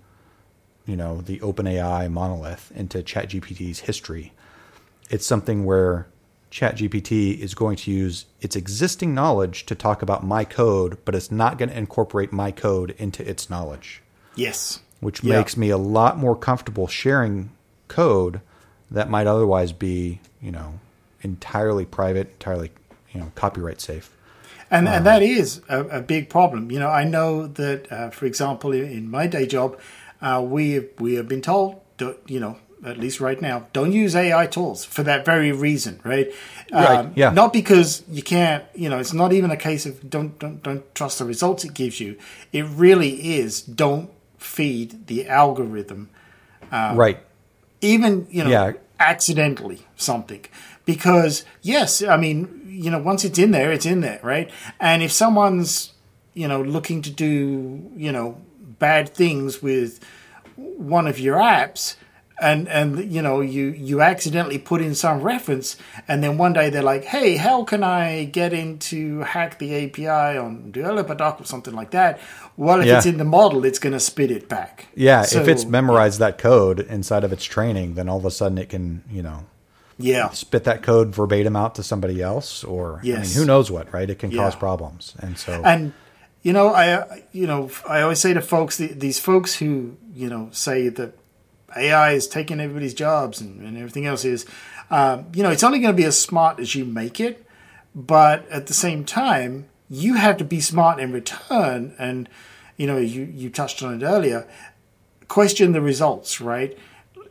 [0.86, 4.32] you know, the OpenAI monolith into ChatGPT's history.
[5.10, 6.06] It's something where
[6.52, 11.32] ChatGPT is going to use its existing knowledge to talk about my code, but it's
[11.32, 14.00] not going to incorporate my code into its knowledge.
[14.36, 14.78] Yes.
[15.00, 15.38] Which yeah.
[15.38, 17.50] makes me a lot more comfortable sharing
[17.88, 18.40] code
[18.92, 20.78] that might otherwise be, you know,
[21.22, 22.70] entirely private, entirely,
[23.12, 24.12] you know, copyright safe.
[24.70, 26.70] And, um, and that is a, a, big problem.
[26.70, 29.78] You know, I know that, uh, for example, in my day job,
[30.20, 31.80] uh, we we have been told,
[32.26, 36.32] you know, at least right now, don't use AI tools for that very reason, right?
[36.72, 36.98] Right.
[36.98, 37.30] Um, yeah.
[37.30, 40.94] Not because you can't, you know, it's not even a case of don't don't don't
[40.94, 42.16] trust the results it gives you.
[42.52, 46.10] It really is don't feed the algorithm.
[46.70, 47.18] Um, right.
[47.80, 48.72] Even you know, yeah.
[49.00, 50.44] Accidentally something,
[50.84, 54.50] because yes, I mean, you know, once it's in there, it's in there, right?
[54.80, 55.92] And if someone's
[56.38, 58.40] you know looking to do you know
[58.78, 59.98] bad things with
[60.54, 61.96] one of your apps
[62.40, 65.76] and and you know you you accidentally put in some reference
[66.06, 70.06] and then one day they're like hey how can i get into hack the api
[70.06, 72.20] on DeveloperDuck or something like that
[72.58, 72.98] well if yeah.
[72.98, 76.20] it's in the model it's going to spit it back yeah so, if it's memorized
[76.20, 76.26] yeah.
[76.26, 79.46] that code inside of its training then all of a sudden it can you know
[79.98, 83.16] yeah spit that code verbatim out to somebody else or yes.
[83.16, 84.42] i mean who knows what right it can yeah.
[84.42, 85.94] cause problems and so and
[86.42, 90.50] you know i you know i always say to folks these folks who you know
[90.52, 91.14] say that
[91.76, 94.46] AI is taking everybody's jobs and, and everything else is,
[94.90, 97.44] um, you know, it's only going to be as smart as you make it.
[97.94, 101.94] But at the same time, you have to be smart in return.
[101.98, 102.28] And,
[102.76, 104.46] you know, you, you touched on it earlier.
[105.28, 106.76] Question the results, right?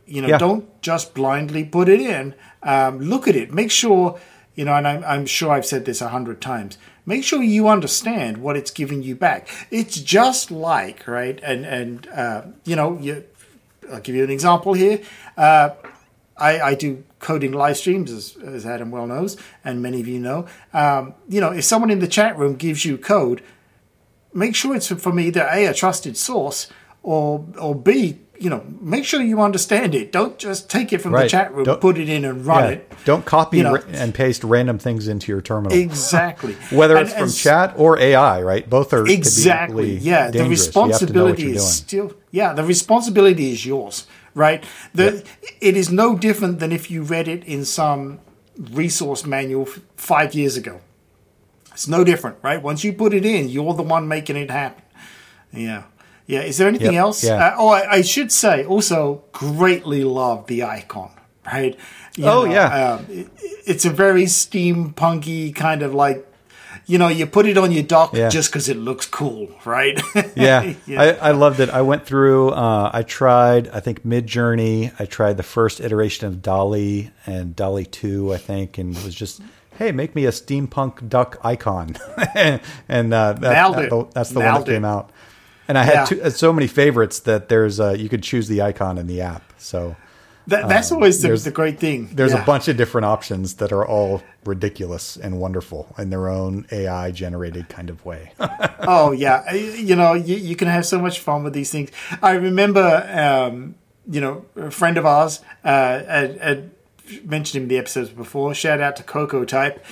[0.06, 0.38] You know, yeah.
[0.38, 2.34] don't just blindly put it in.
[2.62, 3.52] Um, look at it.
[3.52, 4.18] Make sure,
[4.54, 6.78] you know, and I'm, I'm sure I've said this a hundred times.
[7.06, 9.48] Make sure you understand what it's giving you back.
[9.70, 11.40] It's just like, right?
[11.42, 13.24] And, and, uh, you know, you,
[13.90, 15.00] I'll give you an example here.
[15.36, 15.70] Uh,
[16.38, 20.18] I, I, do coding live streams, as, as, Adam well knows, and many of you
[20.18, 20.46] know.
[20.72, 23.42] Um, you know, if someone in the chat room gives you code,
[24.32, 26.68] make sure it's from either a a trusted source
[27.02, 30.12] or or b you know, make sure you understand it.
[30.12, 31.24] Don't just take it from right.
[31.24, 32.70] the chat room, Don't, put it in and run yeah.
[32.70, 32.92] it.
[33.04, 33.76] Don't copy you know.
[33.76, 35.76] and paste random things into your terminal.
[35.76, 36.54] Exactly.
[36.70, 38.68] Whether and, it's from chat or AI, right?
[38.68, 39.96] Both are exactly.
[39.96, 44.06] Yeah, the responsibility is still yeah, the responsibility is yours,
[44.38, 44.64] right?
[44.94, 45.50] The yeah.
[45.60, 48.20] it is no different than if you read it in some
[48.56, 49.66] resource manual
[49.96, 50.80] five years ago.
[51.72, 52.62] It's no different, right?
[52.62, 54.82] Once you put it in, you're the one making it happen.
[55.52, 55.84] Yeah.
[56.26, 56.40] Yeah.
[56.40, 57.00] Is there anything yep.
[57.00, 57.24] else?
[57.24, 57.34] Yeah.
[57.34, 61.12] Uh, oh, I, I, should say also greatly love the icon.
[61.46, 61.78] Right.
[62.16, 62.94] You oh know, yeah.
[62.94, 63.28] Um, it,
[63.64, 66.27] it's a very steampunky kind of like
[66.88, 68.30] you know, you put it on your dock yeah.
[68.30, 70.00] just because it looks cool, right?
[70.34, 71.02] yeah, yeah.
[71.02, 71.68] I, I, loved it.
[71.68, 72.48] I went through.
[72.48, 73.68] Uh, I tried.
[73.68, 74.92] I think Midjourney.
[74.98, 78.32] I tried the first iteration of DALL-E and DALL-E Two.
[78.32, 79.42] I think, and it was just
[79.76, 81.94] hey, make me a steampunk duck icon,
[82.34, 85.10] and uh, that, that, that's the Nailed one that came out.
[85.68, 86.04] And I had yeah.
[86.06, 89.20] two, uh, so many favorites that there's uh, you could choose the icon in the
[89.20, 89.52] app.
[89.58, 89.94] So
[90.48, 92.10] that, that's um, always the, the, great thing.
[92.12, 92.42] There's yeah.
[92.42, 97.10] a bunch of different options that are all ridiculous and wonderful in their own AI
[97.10, 98.32] generated kind of way.
[98.80, 101.90] oh yeah, you know you, you, can have so much fun with these things.
[102.22, 103.74] I remember um,
[104.08, 106.70] you know, a friend of ours, uh, had, had
[107.24, 108.54] mentioned him in the episodes before.
[108.54, 109.84] Shout out to Coco Type.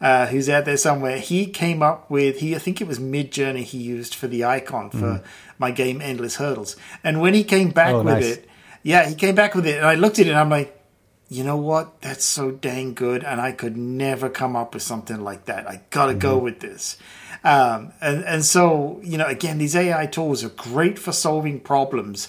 [0.00, 1.18] Uh, who's out there somewhere?
[1.18, 4.90] He came up with he I think it was Midjourney he used for the icon
[4.90, 5.24] for mm.
[5.58, 6.76] my game Endless Hurdles.
[7.02, 8.24] And when he came back oh, with nice.
[8.24, 8.48] it,
[8.84, 10.78] yeah, he came back with it, and I looked at it and I'm like,
[11.28, 12.02] you know what?
[12.02, 15.66] That's so dang good, and I could never come up with something like that.
[15.66, 16.20] I gotta mm-hmm.
[16.20, 16.98] go with this.
[17.42, 22.28] Um, and and so you know, again, these AI tools are great for solving problems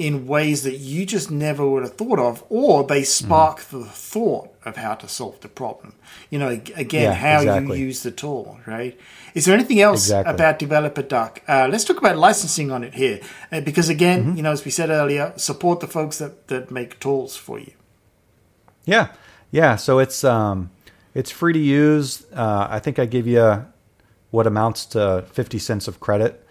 [0.00, 3.70] in ways that you just never would have thought of, or they spark mm.
[3.70, 5.94] the thought of how to solve the problem.
[6.30, 7.78] You know, again, yeah, how exactly.
[7.78, 8.98] you use the tool, right?
[9.34, 10.32] Is there anything else exactly.
[10.32, 11.42] about Developer Duck?
[11.46, 13.20] Uh, let's talk about licensing on it here,
[13.52, 14.36] uh, because again, mm-hmm.
[14.38, 17.72] you know, as we said earlier, support the folks that that make tools for you.
[18.86, 19.08] Yeah,
[19.50, 19.76] yeah.
[19.76, 20.70] So it's um,
[21.14, 22.24] it's free to use.
[22.32, 23.66] Uh, I think I give you
[24.30, 26.42] what amounts to fifty cents of credit,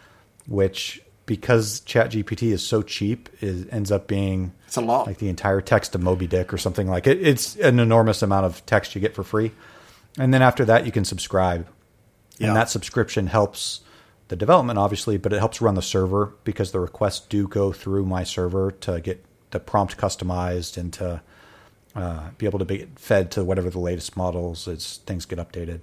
[0.48, 5.30] which because ChatGPT is so cheap, is ends up being it's a lot like the
[5.30, 7.22] entire text of Moby Dick or something like it.
[7.22, 9.52] It's an enormous amount of text you get for free,
[10.18, 11.68] and then after that you can subscribe,
[12.40, 12.48] yeah.
[12.48, 13.82] and that subscription helps
[14.30, 18.08] the development obviously, but it helps run the server because the requests do go through
[18.08, 21.22] my server to get the prompt customized and to
[21.96, 25.82] uh, be able to be fed to whatever the latest models as things get updated.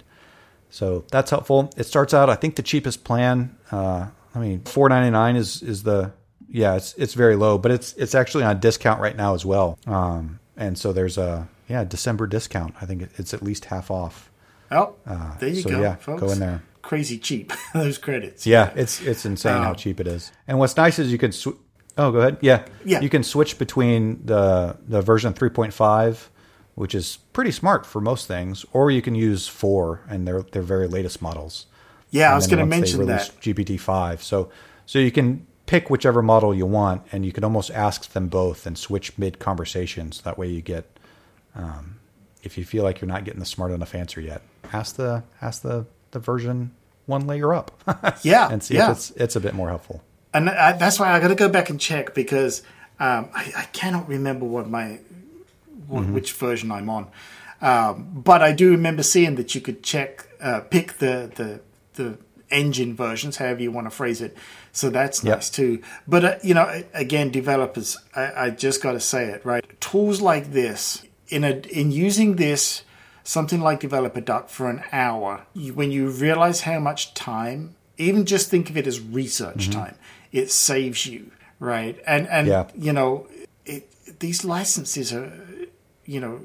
[0.69, 1.71] So that's helpful.
[1.77, 3.55] It starts out, I think, the cheapest plan.
[3.71, 4.07] Uh,
[4.37, 6.13] I mean, four ninety nine is is the
[6.49, 9.77] yeah, it's it's very low, but it's it's actually on discount right now as well.
[9.85, 12.75] Um, and so there's a yeah December discount.
[12.81, 14.31] I think it's at least half off.
[14.71, 15.81] Oh, uh, there you so go.
[15.81, 16.21] Yeah, folks.
[16.21, 16.61] go in there.
[16.81, 18.45] Crazy cheap those credits.
[18.45, 20.31] Yeah, it's it's insane how um, cheap it is.
[20.47, 21.31] And what's nice is you can.
[21.31, 21.57] Sw-
[21.97, 22.37] oh, go ahead.
[22.41, 23.01] Yeah, yeah.
[23.01, 26.29] You can switch between the the version three point five
[26.77, 30.61] which is pretty smart for most things, or you can use four and their their
[30.61, 31.65] very latest models.
[32.09, 34.23] Yeah, I was going to mention that GPT five.
[34.23, 34.49] So
[34.85, 38.65] so you can pick whichever model you want, and you can almost ask them both
[38.65, 40.21] and switch mid conversations.
[40.21, 40.99] That way, you get
[41.55, 41.99] um,
[42.43, 44.41] if you feel like you're not getting the smart enough answer yet,
[44.71, 46.71] ask the ask the the version
[47.05, 47.71] one layer up.
[48.23, 48.91] yeah, and see yeah.
[48.91, 50.03] if it's it's a bit more helpful.
[50.33, 52.61] And I, that's why I got to go back and check because
[52.99, 54.99] um, I, I, cannot remember what my
[55.87, 56.13] what, mm-hmm.
[56.13, 57.07] which version I'm on.
[57.61, 61.61] Um, but I do remember seeing that you could check, uh, pick the, the
[61.97, 62.17] the
[62.49, 64.37] engine versions, however you want to phrase it.
[64.71, 65.37] So that's yep.
[65.37, 65.81] nice too.
[66.07, 69.63] But uh, you know, again, developers, I, I just got to say it right.
[69.81, 72.83] Tools like this, in a in using this,
[73.23, 78.25] something like Developer Duck for an hour, you, when you realize how much time, even
[78.25, 79.79] just think of it as research mm-hmm.
[79.79, 79.95] time,
[80.31, 81.99] it saves you, right?
[82.07, 82.69] And and yeah.
[82.75, 83.27] you know,
[83.65, 85.31] it, these licenses are,
[86.05, 86.41] you know,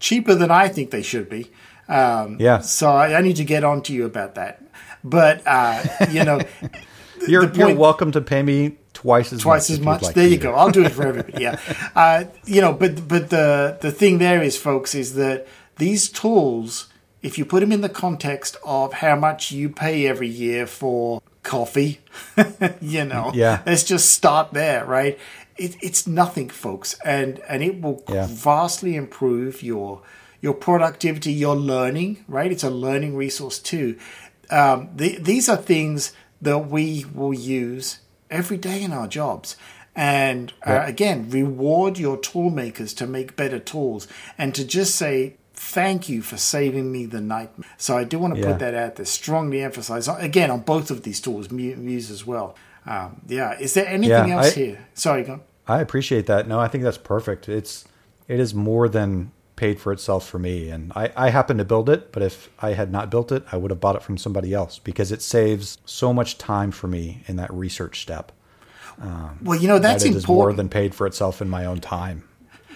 [0.00, 1.50] cheaper than I think they should be.
[1.88, 2.58] Um, yeah.
[2.58, 4.62] So I, I, need to get on to you about that.
[5.04, 6.40] But uh, you know,
[7.28, 10.02] you're point, you're welcome to pay me twice as twice much as much.
[10.02, 10.54] Like there you go.
[10.54, 11.42] I'll do it for everybody.
[11.42, 11.60] Yeah.
[11.94, 16.88] Uh, you know, but but the the thing there is, folks, is that these tools,
[17.22, 21.20] if you put them in the context of how much you pay every year for
[21.42, 22.00] coffee,
[22.80, 23.62] you know, yeah.
[23.66, 25.18] let's just start there, right?
[25.56, 28.26] It, it's nothing, folks, and and it will yeah.
[28.28, 30.02] vastly improve your
[30.40, 32.52] your productivity, your learning, right?
[32.52, 33.98] It's a learning resource too.
[34.50, 39.56] Um, the, these are things that we will use every day in our jobs.
[39.96, 45.34] And uh, again, reward your tool makers to make better tools and to just say,
[45.54, 47.68] thank you for saving me the nightmare.
[47.78, 48.46] So I do want to yeah.
[48.46, 52.54] put that out there, strongly emphasize, again, on both of these tools, Muse as well.
[52.86, 53.58] Um, yeah.
[53.58, 54.86] Is there anything yeah, else I, here?
[54.94, 55.40] Sorry, go on.
[55.66, 56.46] I appreciate that.
[56.46, 57.48] No, I think that's perfect.
[57.48, 57.84] It's,
[58.28, 60.70] it is more than paid for itself for me.
[60.70, 63.56] And I, I happen to build it, but if I had not built it, I
[63.58, 67.22] would have bought it from somebody else because it saves so much time for me
[67.26, 68.32] in that research step.
[69.00, 70.28] Um, well, you know that's that important.
[70.28, 72.24] more than paid for itself in my own time.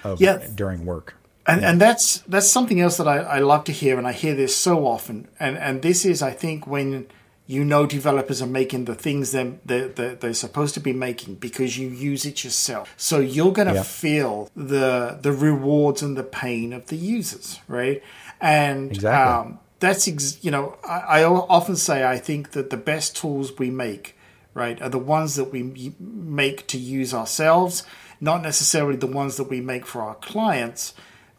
[0.04, 0.44] Of, yeah.
[0.52, 1.14] during work.
[1.46, 1.70] And, yeah.
[1.70, 4.56] and that's that's something else that I, I love to hear, and I hear this
[4.56, 5.28] so often.
[5.38, 7.06] And and this is, I think, when
[7.46, 11.76] you know developers are making the things they're, they're, they're, supposed to be making because
[11.76, 12.94] you use it yourself.
[12.96, 13.82] So you're going to yeah.
[13.82, 18.02] feel the the rewards and the pain of the users, right?
[18.40, 19.50] And exactly.
[19.50, 23.58] um, that's ex- you know I, I, often say I think that the best tools
[23.58, 24.16] we make,
[24.54, 27.84] right, are the ones that we make to use ourselves,
[28.20, 30.94] not necessarily the ones that we make for our clients.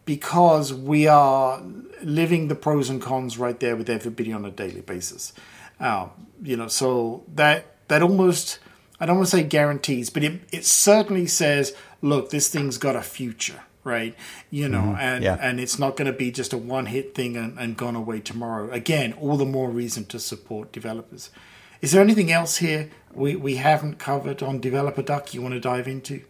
[0.06, 1.64] Because we are
[2.01, 5.32] living the pros and cons right there with everybody on a daily basis.
[5.84, 6.12] Um,
[6.42, 8.60] you know, so that that almost
[9.00, 12.96] I don't want to say guarantees, but it it certainly says, look, this thing's got
[12.96, 14.16] a future, right?
[14.50, 15.00] You know, mm-hmm.
[15.00, 15.38] and yeah.
[15.42, 18.22] and it's not going to be just a one hit thing and, and gone away
[18.22, 18.72] tomorrow.
[18.72, 21.30] Again, all the more reason to support developers.
[21.82, 25.60] Is there anything else here we, we haven't covered on Developer Duck you want to
[25.60, 26.24] dive into?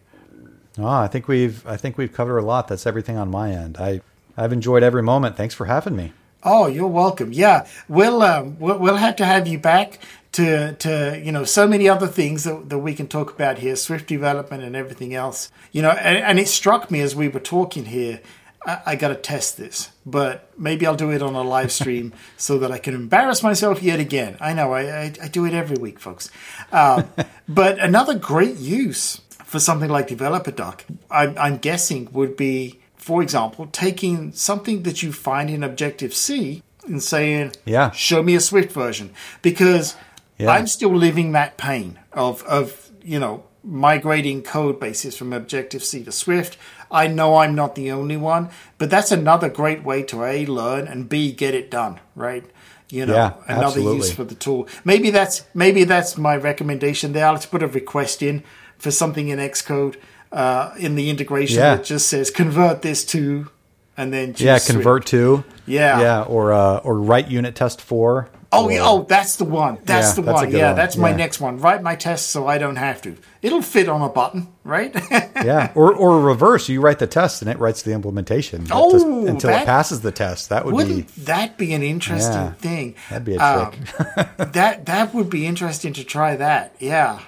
[0.76, 2.66] Oh, I think we've I think we've covered a lot.
[2.66, 3.76] That's everything on my end.
[3.78, 4.00] I
[4.36, 5.36] I've enjoyed every moment.
[5.36, 6.12] Thanks for having me.
[6.44, 7.32] Oh, you're welcome.
[7.32, 9.98] Yeah, we'll um, we'll, we'll have to have you back
[10.32, 13.76] to to you know so many other things that, that we can talk about here,
[13.76, 15.50] Swift development and everything else.
[15.72, 18.20] You know, and, and it struck me as we were talking here.
[18.66, 22.12] I, I got to test this, but maybe I'll do it on a live stream
[22.36, 24.36] so that I can embarrass myself yet again.
[24.40, 26.30] I know I, I, I do it every week, folks.
[26.72, 27.04] Uh,
[27.48, 33.20] but another great use for something like Developer Duck, I'm, I'm guessing, would be for
[33.20, 38.40] example, taking something that you find in Objective C and saying, "Yeah, show me a
[38.40, 39.10] Swift version,"
[39.42, 39.94] because
[40.38, 40.50] yeah.
[40.50, 46.02] I'm still living that pain of of you know migrating code bases from Objective C
[46.04, 46.56] to Swift.
[46.90, 48.48] I know I'm not the only one,
[48.78, 52.00] but that's another great way to a learn and b get it done.
[52.16, 52.46] Right.
[52.88, 53.96] You know, yeah, another absolutely.
[53.96, 54.66] use for the tool.
[54.82, 57.30] Maybe that's maybe that's my recommendation there.
[57.30, 58.44] Let's put a request in
[58.78, 59.96] for something in Xcode
[60.34, 61.76] uh, in the integration yeah.
[61.76, 63.50] that just says convert this to,
[63.96, 68.28] and then yeah, convert to yeah yeah or uh, or write unit test for.
[68.56, 69.78] Oh, or, oh, that's the one.
[69.84, 70.50] That's yeah, the that's one.
[70.52, 70.76] Yeah, one.
[70.76, 71.02] that's yeah.
[71.02, 71.58] my next one.
[71.58, 73.16] Write my test so I don't have to.
[73.42, 74.94] It'll fit on a button, right?
[75.10, 76.68] yeah, or or reverse.
[76.68, 78.66] You write the test and it writes the implementation.
[78.70, 80.50] Oh, until that, it passes the test.
[80.50, 82.94] That would wouldn't be that be an interesting yeah, thing?
[83.08, 84.36] That'd be a um, trick.
[84.52, 86.74] that that would be interesting to try that.
[86.80, 87.20] Yeah.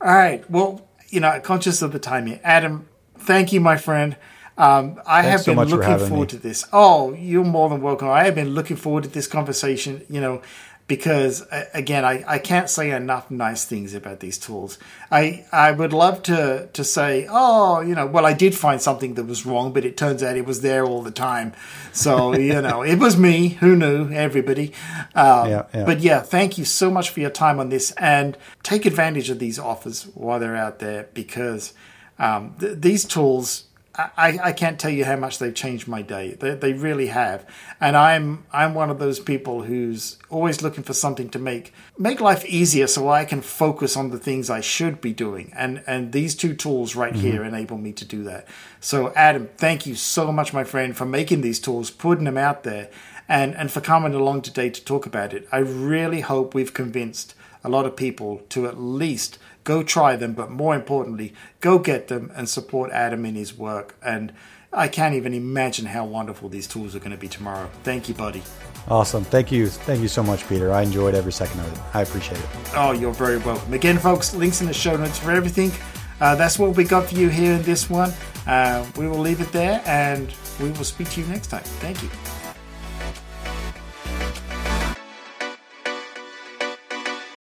[0.00, 0.48] All right.
[0.50, 2.88] Well, you know, conscious of the time here, Adam
[3.18, 4.16] thank you, my friend.
[4.58, 6.38] Um, I Thanks have so been looking forward me.
[6.38, 6.64] to this.
[6.72, 8.08] Oh, you're more than welcome.
[8.08, 10.40] I have been looking forward to this conversation, you know,
[10.88, 14.78] because again, I, I can't say enough nice things about these tools.
[15.10, 19.14] I, I would love to, to say, oh, you know, well, I did find something
[19.14, 21.54] that was wrong, but it turns out it was there all the time.
[21.92, 23.48] So, you know, it was me.
[23.48, 24.10] Who knew?
[24.12, 24.72] Everybody.
[25.14, 25.84] Um, yeah, yeah.
[25.84, 29.40] But yeah, thank you so much for your time on this and take advantage of
[29.40, 31.74] these offers while they're out there because
[32.18, 33.64] um, th- these tools,
[33.98, 36.36] I, I, can't tell you how much they've changed my day.
[36.38, 37.46] They, they, really have,
[37.80, 42.20] and I'm I'm one of those people who's always looking for something to make make
[42.20, 45.52] life easier, so I can focus on the things I should be doing.
[45.56, 47.22] And and these two tools right mm-hmm.
[47.22, 48.46] here enable me to do that.
[48.80, 52.64] So Adam, thank you so much, my friend, for making these tools, putting them out
[52.64, 52.90] there,
[53.28, 55.48] and and for coming along today to talk about it.
[55.50, 57.34] I really hope we've convinced
[57.64, 62.08] a lot of people to at least go try them, but more importantly, go get
[62.08, 63.96] them and support Adam in his work.
[64.02, 64.32] And
[64.72, 67.68] I can't even imagine how wonderful these tools are going to be tomorrow.
[67.82, 68.42] Thank you, buddy.
[68.88, 69.24] Awesome.
[69.24, 69.66] Thank you.
[69.66, 70.72] Thank you so much, Peter.
[70.72, 71.78] I enjoyed every second of it.
[71.92, 72.46] I appreciate it.
[72.74, 73.74] Oh, you're very welcome.
[73.74, 75.72] Again, folks, links in the show notes for everything.
[76.20, 78.12] Uh, that's what we got for you here in this one.
[78.46, 81.64] Uh, we will leave it there and we will speak to you next time.
[81.80, 82.35] Thank you.